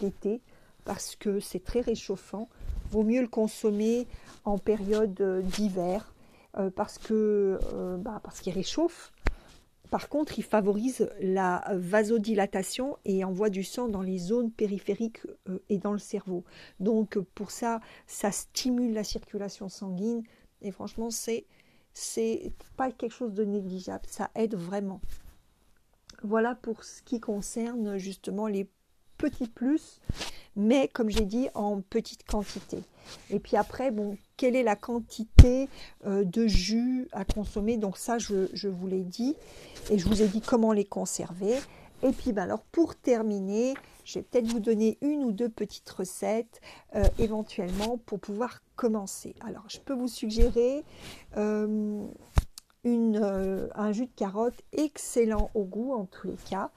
d'été 0.00 0.42
parce 0.84 1.16
que 1.16 1.40
c'est 1.40 1.64
très 1.64 1.80
réchauffant. 1.80 2.48
Vaut 2.90 3.02
mieux 3.02 3.22
le 3.22 3.26
consommer 3.26 4.06
en 4.44 4.58
période 4.58 5.42
d'hiver 5.44 6.14
euh, 6.58 6.70
parce 6.70 6.98
que 6.98 7.58
euh, 7.72 7.96
bah, 7.96 8.20
parce 8.22 8.40
qu'il 8.40 8.52
réchauffe. 8.52 9.12
Par 9.90 10.08
contre, 10.08 10.38
il 10.38 10.42
favorise 10.42 11.08
la 11.20 11.64
vasodilatation 11.72 12.98
et 13.04 13.24
envoie 13.24 13.50
du 13.50 13.64
sang 13.64 13.88
dans 13.88 14.02
les 14.02 14.18
zones 14.18 14.50
périphériques 14.50 15.22
euh, 15.48 15.58
et 15.70 15.78
dans 15.78 15.92
le 15.92 15.98
cerveau. 15.98 16.44
Donc 16.80 17.18
pour 17.34 17.50
ça, 17.50 17.80
ça 18.06 18.30
stimule 18.30 18.92
la 18.92 19.04
circulation 19.04 19.68
sanguine 19.68 20.22
et 20.60 20.70
franchement, 20.70 21.10
c'est 21.10 21.46
c'est 21.98 22.52
pas 22.76 22.92
quelque 22.92 23.12
chose 23.12 23.32
de 23.32 23.42
négligeable, 23.42 24.04
ça 24.06 24.30
aide 24.34 24.54
vraiment. 24.54 25.00
Voilà 26.22 26.54
pour 26.54 26.84
ce 26.84 27.00
qui 27.02 27.20
concerne 27.20 27.96
justement 27.96 28.48
les 28.48 28.68
petits 29.16 29.48
plus, 29.48 30.02
mais 30.56 30.88
comme 30.88 31.08
j'ai 31.08 31.24
dit, 31.24 31.48
en 31.54 31.80
petite 31.80 32.26
quantité. 32.26 32.82
Et 33.30 33.38
puis 33.40 33.56
après, 33.56 33.90
bon, 33.90 34.18
quelle 34.36 34.56
est 34.56 34.62
la 34.62 34.76
quantité 34.76 35.70
euh, 36.04 36.22
de 36.22 36.46
jus 36.46 37.08
à 37.12 37.24
consommer? 37.24 37.78
Donc 37.78 37.96
ça, 37.96 38.18
je, 38.18 38.68
vous 38.68 38.86
l'ai 38.86 39.04
dit, 39.04 39.34
et 39.90 39.98
je 39.98 40.06
vous 40.06 40.20
ai 40.20 40.28
dit 40.28 40.42
comment 40.42 40.72
les 40.72 40.84
conserver. 40.84 41.56
Et 42.02 42.12
puis, 42.12 42.32
ben 42.32 42.42
alors 42.42 42.62
pour 42.72 42.94
terminer, 42.94 43.74
je 44.04 44.18
vais 44.18 44.22
peut-être 44.22 44.46
vous 44.46 44.60
donner 44.60 44.98
une 45.00 45.24
ou 45.24 45.32
deux 45.32 45.48
petites 45.48 45.88
recettes 45.90 46.60
euh, 46.94 47.04
éventuellement 47.18 47.98
pour 47.98 48.20
pouvoir 48.20 48.62
commencer. 48.76 49.34
Alors, 49.40 49.64
je 49.68 49.80
peux 49.80 49.94
vous 49.94 50.08
suggérer 50.08 50.84
euh, 51.36 52.06
euh, 52.86 53.68
un 53.74 53.92
jus 53.92 54.06
de 54.06 54.14
carotte 54.14 54.62
excellent 54.72 55.50
au 55.54 55.64
goût 55.64 55.92
en 55.92 56.04
tous 56.04 56.28
les 56.28 56.36
cas 56.48 56.70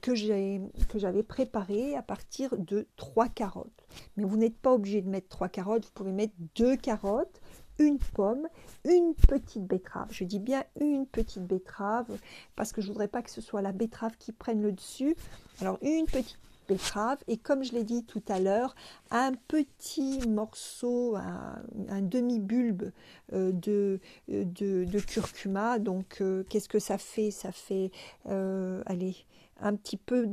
que 0.00 0.16
j'avais 0.16 1.22
préparé 1.22 1.94
à 1.94 2.02
partir 2.02 2.56
de 2.58 2.88
trois 2.96 3.28
carottes. 3.28 3.86
Mais 4.16 4.24
vous 4.24 4.36
n'êtes 4.36 4.58
pas 4.58 4.72
obligé 4.72 5.00
de 5.02 5.08
mettre 5.08 5.28
trois 5.28 5.48
carottes, 5.48 5.84
vous 5.84 5.92
pouvez 5.94 6.12
mettre 6.12 6.34
deux 6.56 6.76
carottes, 6.76 7.40
une 7.78 7.98
pomme, 7.98 8.48
une 8.84 9.14
petite 9.14 9.64
betterave. 9.64 10.08
Je 10.10 10.24
dis 10.24 10.38
bien 10.38 10.64
une 10.80 11.06
petite 11.06 11.44
betterave 11.44 12.18
parce 12.54 12.72
que 12.72 12.80
je 12.80 12.88
voudrais 12.88 13.08
pas 13.08 13.22
que 13.22 13.30
ce 13.30 13.40
soit 13.40 13.62
la 13.62 13.72
betterave 13.72 14.16
qui 14.18 14.32
prenne 14.32 14.62
le 14.62 14.72
dessus. 14.72 15.16
Alors 15.60 15.78
une 15.82 16.06
petite 16.06 16.38
betterave 16.68 17.18
et 17.28 17.36
comme 17.36 17.64
je 17.64 17.72
l'ai 17.72 17.84
dit 17.84 18.04
tout 18.04 18.22
à 18.28 18.40
l'heure, 18.40 18.74
un 19.10 19.32
petit 19.48 20.26
morceau, 20.28 21.16
un, 21.16 22.02
demi-bulbe 22.02 22.90
euh, 23.32 23.52
de, 23.52 24.00
de, 24.28 25.00
curcuma. 25.00 25.78
Donc 25.78 26.18
euh, 26.20 26.44
qu'est-ce 26.48 26.68
que 26.68 26.78
ça 26.78 26.98
fait? 26.98 27.30
Ça 27.30 27.52
fait, 27.52 27.90
euh, 28.28 28.82
allez, 28.86 29.16
un 29.60 29.74
petit 29.74 29.96
peu, 29.96 30.28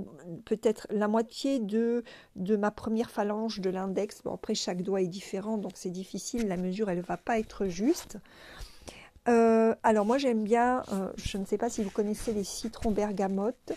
peut-être 0.46 0.88
la 0.90 1.08
moitié 1.08 1.60
de, 1.60 2.04
de 2.36 2.56
ma 2.56 2.72
première 2.72 3.10
phalange 3.10 3.62
de 3.62 3.70
l'index. 3.70 4.22
Bon, 4.24 4.34
après, 4.34 4.56
chaque 4.56 4.82
doigt 4.82 5.02
est 5.02 5.08
différent, 5.08 5.58
donc 5.58 5.74
c'est 5.76 5.92
difficile, 5.92 6.48
la 6.48 6.58
mesure, 6.58 6.90
elle 6.90 7.00
ne 7.00 7.04
va 7.04 7.18
pas 7.18 7.40
être 7.40 7.68
juste. 7.68 8.18
alors 9.26 10.06
moi 10.06 10.18
j'aime 10.18 10.44
bien, 10.44 10.84
je 11.16 11.38
ne 11.38 11.46
sais 11.46 11.58
pas 11.58 11.70
si 11.70 11.82
vous 11.84 11.90
connaissez 11.90 12.34
les 12.34 12.44
citrons 12.44 12.92
bergamote. 12.92 13.74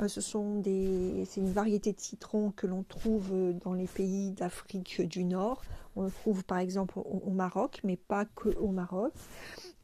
Euh, 0.00 0.08
ce 0.08 0.20
sont 0.20 0.60
des, 0.60 1.24
c'est 1.28 1.40
une 1.40 1.52
variété 1.52 1.92
de 1.92 2.00
citron 2.00 2.52
que 2.52 2.66
l'on 2.66 2.82
trouve 2.82 3.30
euh, 3.32 3.52
dans 3.52 3.74
les 3.74 3.86
pays 3.86 4.30
d'Afrique 4.30 5.02
du 5.02 5.24
Nord. 5.24 5.62
On 5.96 6.04
le 6.04 6.10
trouve 6.10 6.44
par 6.44 6.58
exemple 6.58 6.98
au, 6.98 7.30
Maroc, 7.30 7.80
mais 7.84 7.96
pas 7.96 8.24
que 8.24 8.48
au 8.56 8.68
Maroc. 8.68 9.12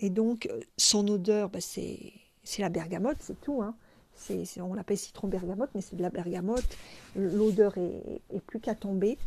Et 0.01 0.09
donc, 0.09 0.49
euh, 0.51 0.61
son 0.79 1.07
odeur, 1.09 1.51
bah, 1.51 1.61
c'est, 1.61 2.13
la 2.59 2.71
bergamote, 2.71 3.19
c'est 3.21 3.41
tout. 3.41 3.63
Hein. 3.63 3.75
On 4.61 4.75
l'appelle 4.75 4.99
citron 4.99 5.29
bergamote, 5.29 5.71
mais 5.75 5.81
c'est 5.81 5.97
de 5.97 6.03
la 6.03 6.11
bergamote. 6.11 6.67
L'odeur 7.17 7.77
est, 7.79 8.41
plus 8.47 8.61
qu'à 8.61 8.75
tomber. 8.75 9.19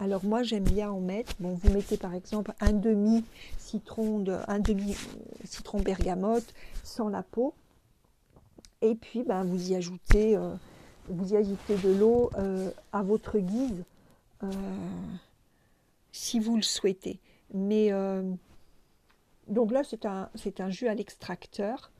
Alors 0.00 0.24
moi 0.24 0.42
j'aime 0.42 0.64
bien 0.64 0.90
en 0.90 1.00
mettre. 1.00 1.34
Vous 1.40 1.70
mettez 1.72 1.96
par 1.96 2.14
exemple 2.14 2.52
un 2.60 2.72
demi 2.72 3.24
citron 3.58 4.20
de, 4.20 4.36
un 4.46 4.60
demi 4.60 4.96
citron 5.44 5.80
bergamote 5.80 6.54
sans 6.84 7.08
la 7.08 7.22
peau. 7.22 7.54
Et 8.80 8.94
puis, 8.94 9.24
ben, 9.24 9.44
vous 9.44 9.72
y 9.72 9.74
ajoutez, 9.74 10.36
euh, 10.36 10.54
vous 11.08 11.32
y 11.32 11.36
ajoutez 11.36 11.76
de 11.76 11.92
l'eau 11.98 12.30
euh, 12.38 12.70
à 12.92 13.02
votre 13.02 13.38
guise, 13.38 13.84
euh, 14.44 14.46
si 16.12 16.38
vous 16.38 16.56
le 16.56 16.62
souhaitez. 16.62 17.18
Mais 17.52 17.90
donc 19.48 19.72
là, 19.72 19.82
c'est 19.82 20.06
un 20.60 20.70
jus 20.70 20.88
à 20.88 20.94
l'extracteur. 20.94 21.90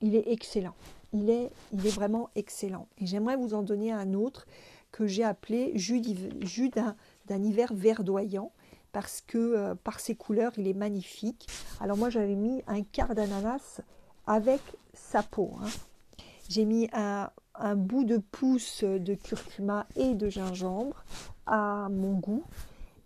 Il 0.00 0.14
est 0.16 0.30
excellent. 0.30 0.74
Il 1.12 1.28
est, 1.30 1.50
il 1.72 1.86
est 1.86 1.94
vraiment 1.94 2.30
excellent. 2.34 2.86
Et 2.98 3.06
j'aimerais 3.06 3.36
vous 3.36 3.54
en 3.54 3.62
donner 3.62 3.92
un 3.92 4.14
autre 4.14 4.46
que 4.92 5.06
j'ai 5.06 5.24
appelé 5.24 5.72
jus, 5.76 6.00
d'un, 6.70 7.42
hiver 7.42 7.72
verdoyant 7.72 8.52
parce 8.92 9.20
que 9.20 9.74
par 9.84 10.00
ses 10.00 10.16
couleurs, 10.16 10.52
il 10.56 10.66
est 10.66 10.74
magnifique. 10.74 11.46
Alors 11.80 11.96
moi, 11.96 12.10
j'avais 12.10 12.34
mis 12.34 12.62
un 12.66 12.82
quart 12.82 13.14
d'ananas 13.14 13.80
avec 14.26 14.60
sa 14.94 15.22
peau. 15.22 15.52
Hein. 15.62 15.68
J'ai 16.48 16.64
mis 16.64 16.88
un, 16.92 17.30
bout 17.76 18.04
de 18.04 18.18
pouce 18.18 18.82
de 18.84 19.14
curcuma 19.14 19.86
et 19.94 20.14
de 20.14 20.28
gingembre 20.28 21.04
à 21.46 21.88
mon 21.90 22.14
goût. 22.14 22.44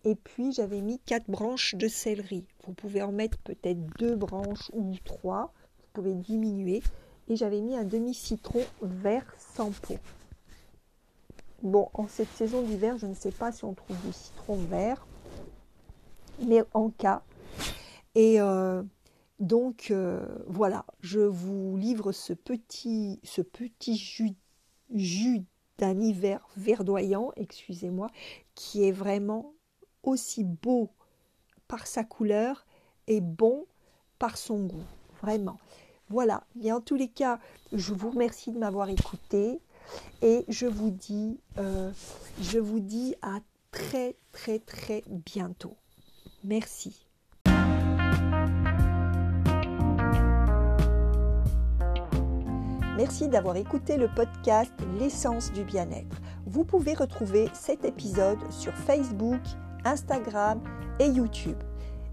Et 0.05 0.15
puis 0.15 0.53
j'avais 0.53 0.81
mis 0.81 0.99
quatre 1.01 1.29
branches 1.29 1.75
de 1.75 1.89
céleri. 1.89 2.47
Vous 2.67 2.73
pouvez 2.73 3.03
en 3.03 3.13
mettre 3.13 3.39
peut-être 3.39 3.85
deux 3.99 4.17
branches 4.17 4.71
ou 4.73 4.95
trois. 5.05 5.53
Pouvez 5.95 6.13
diminuer. 6.13 6.83
Et 7.29 7.37
j'avais 7.37 7.63
mis 7.63 7.77
un 7.77 7.85
demi-citron 7.85 8.63
vert 8.83 9.35
sans 9.39 9.71
peau. 9.71 9.97
Bon, 11.63 11.89
en 11.95 12.07
cette 12.07 12.29
saison 12.29 12.61
d'hiver, 12.61 12.99
je 12.99 13.07
ne 13.07 13.15
sais 13.15 13.31
pas 13.31 13.51
si 13.51 13.65
on 13.65 13.73
trouve 13.73 13.97
du 14.05 14.13
citron 14.13 14.57
vert. 14.57 15.07
Mais 16.41 16.63
en 16.75 16.91
cas. 16.91 17.23
Et 18.15 18.41
euh, 18.41 18.83
donc 19.41 19.89
euh, 19.91 20.27
voilà, 20.47 20.85
je 21.01 21.21
vous 21.21 21.77
livre 21.77 22.13
ce 22.13 22.33
petit, 22.33 23.21
ce 23.25 23.41
petit 23.41 23.97
jus, 23.97 24.35
jus 24.93 25.45
d'un 25.79 25.99
hiver 25.99 26.47
verdoyant, 26.57 27.33
excusez-moi, 27.37 28.09
qui 28.55 28.85
est 28.85 28.93
vraiment 28.93 29.55
aussi 30.03 30.45
beau 30.45 30.91
par 31.67 31.87
sa 31.87 32.05
couleur 32.05 32.65
et 33.07 33.21
bon 33.21 33.67
par 34.19 34.37
son 34.37 34.61
goût, 34.61 34.85
vraiment. 35.21 35.59
Voilà, 36.11 36.45
et 36.63 36.71
en 36.71 36.81
tous 36.81 36.97
les 36.97 37.09
cas, 37.09 37.39
je 37.73 37.95
vous 37.95 38.11
remercie 38.11 38.53
de 38.53 38.59
m'avoir 38.59 38.89
écouté 38.89 39.61
et 40.23 40.45
je 40.49 40.67
vous 40.67 40.91
dis, 40.91 41.41
euh, 41.59 41.91
je 42.41 42.59
vous 42.59 42.81
dis 42.81 43.15
à 43.23 43.39
très 43.71 44.17
très 44.33 44.59
très 44.59 45.03
bientôt. 45.09 45.77
Merci. 46.45 47.07
Merci 52.97 53.29
d'avoir 53.29 53.57
écouté 53.57 53.97
le 53.97 54.09
podcast 54.15 54.73
L'essence 55.01 55.53
du 55.53 55.65
bien-être. 55.65 56.21
Vous 56.47 56.65
pouvez 56.65 56.95
retrouver 56.95 57.49
cet 57.53 57.85
épisode 57.85 58.39
sur 58.53 58.73
Facebook, 58.73 59.41
Instagram 59.85 60.63
et 61.01 61.09
YouTube. 61.09 61.59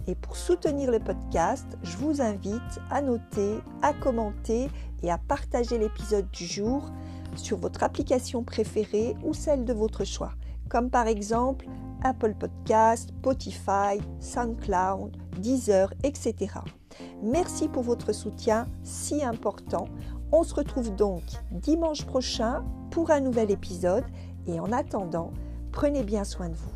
Et 0.08 0.16
pour 0.16 0.36
soutenir 0.36 0.92
le 0.92 1.00
podcast, 1.00 1.78
je 1.84 1.98
vous 1.98 2.22
invite 2.22 2.80
à 2.90 3.02
noter, 3.02 3.60
à 3.82 3.94
commenter 3.94 4.70
et 5.04 5.12
à 5.12 5.18
partager 5.18 5.78
l'épisode 5.78 6.30
du 6.32 6.46
jour 6.46 6.92
sur 7.36 7.58
votre 7.58 7.84
application 7.84 8.44
préférée 8.44 9.16
ou 9.24 9.34
celle 9.34 9.66
de 9.66 9.74
votre 9.74 10.04
choix, 10.04 10.34
comme 10.70 10.90
par 10.90 11.08
exemple 11.08 11.68
Apple 12.04 12.34
Podcast, 12.34 13.10
Spotify, 13.20 14.00
SoundCloud, 14.20 15.16
Deezer, 15.38 15.94
etc. 16.04 16.36
Merci 17.22 17.68
pour 17.68 17.84
votre 17.84 18.12
soutien 18.12 18.66
si 18.84 19.24
important. 19.24 19.88
On 20.32 20.44
se 20.44 20.56
retrouve 20.56 20.96
donc 20.96 21.24
dimanche 21.52 22.06
prochain 22.06 22.64
pour 22.90 23.12
un 23.12 23.20
nouvel 23.20 23.52
épisode 23.52 24.06
et 24.48 24.60
en 24.60 24.72
attendant, 24.72 25.32
prenez 25.72 26.04
bien 26.04 26.24
soin 26.24 26.50
de 26.50 26.56
vous. 26.56 26.72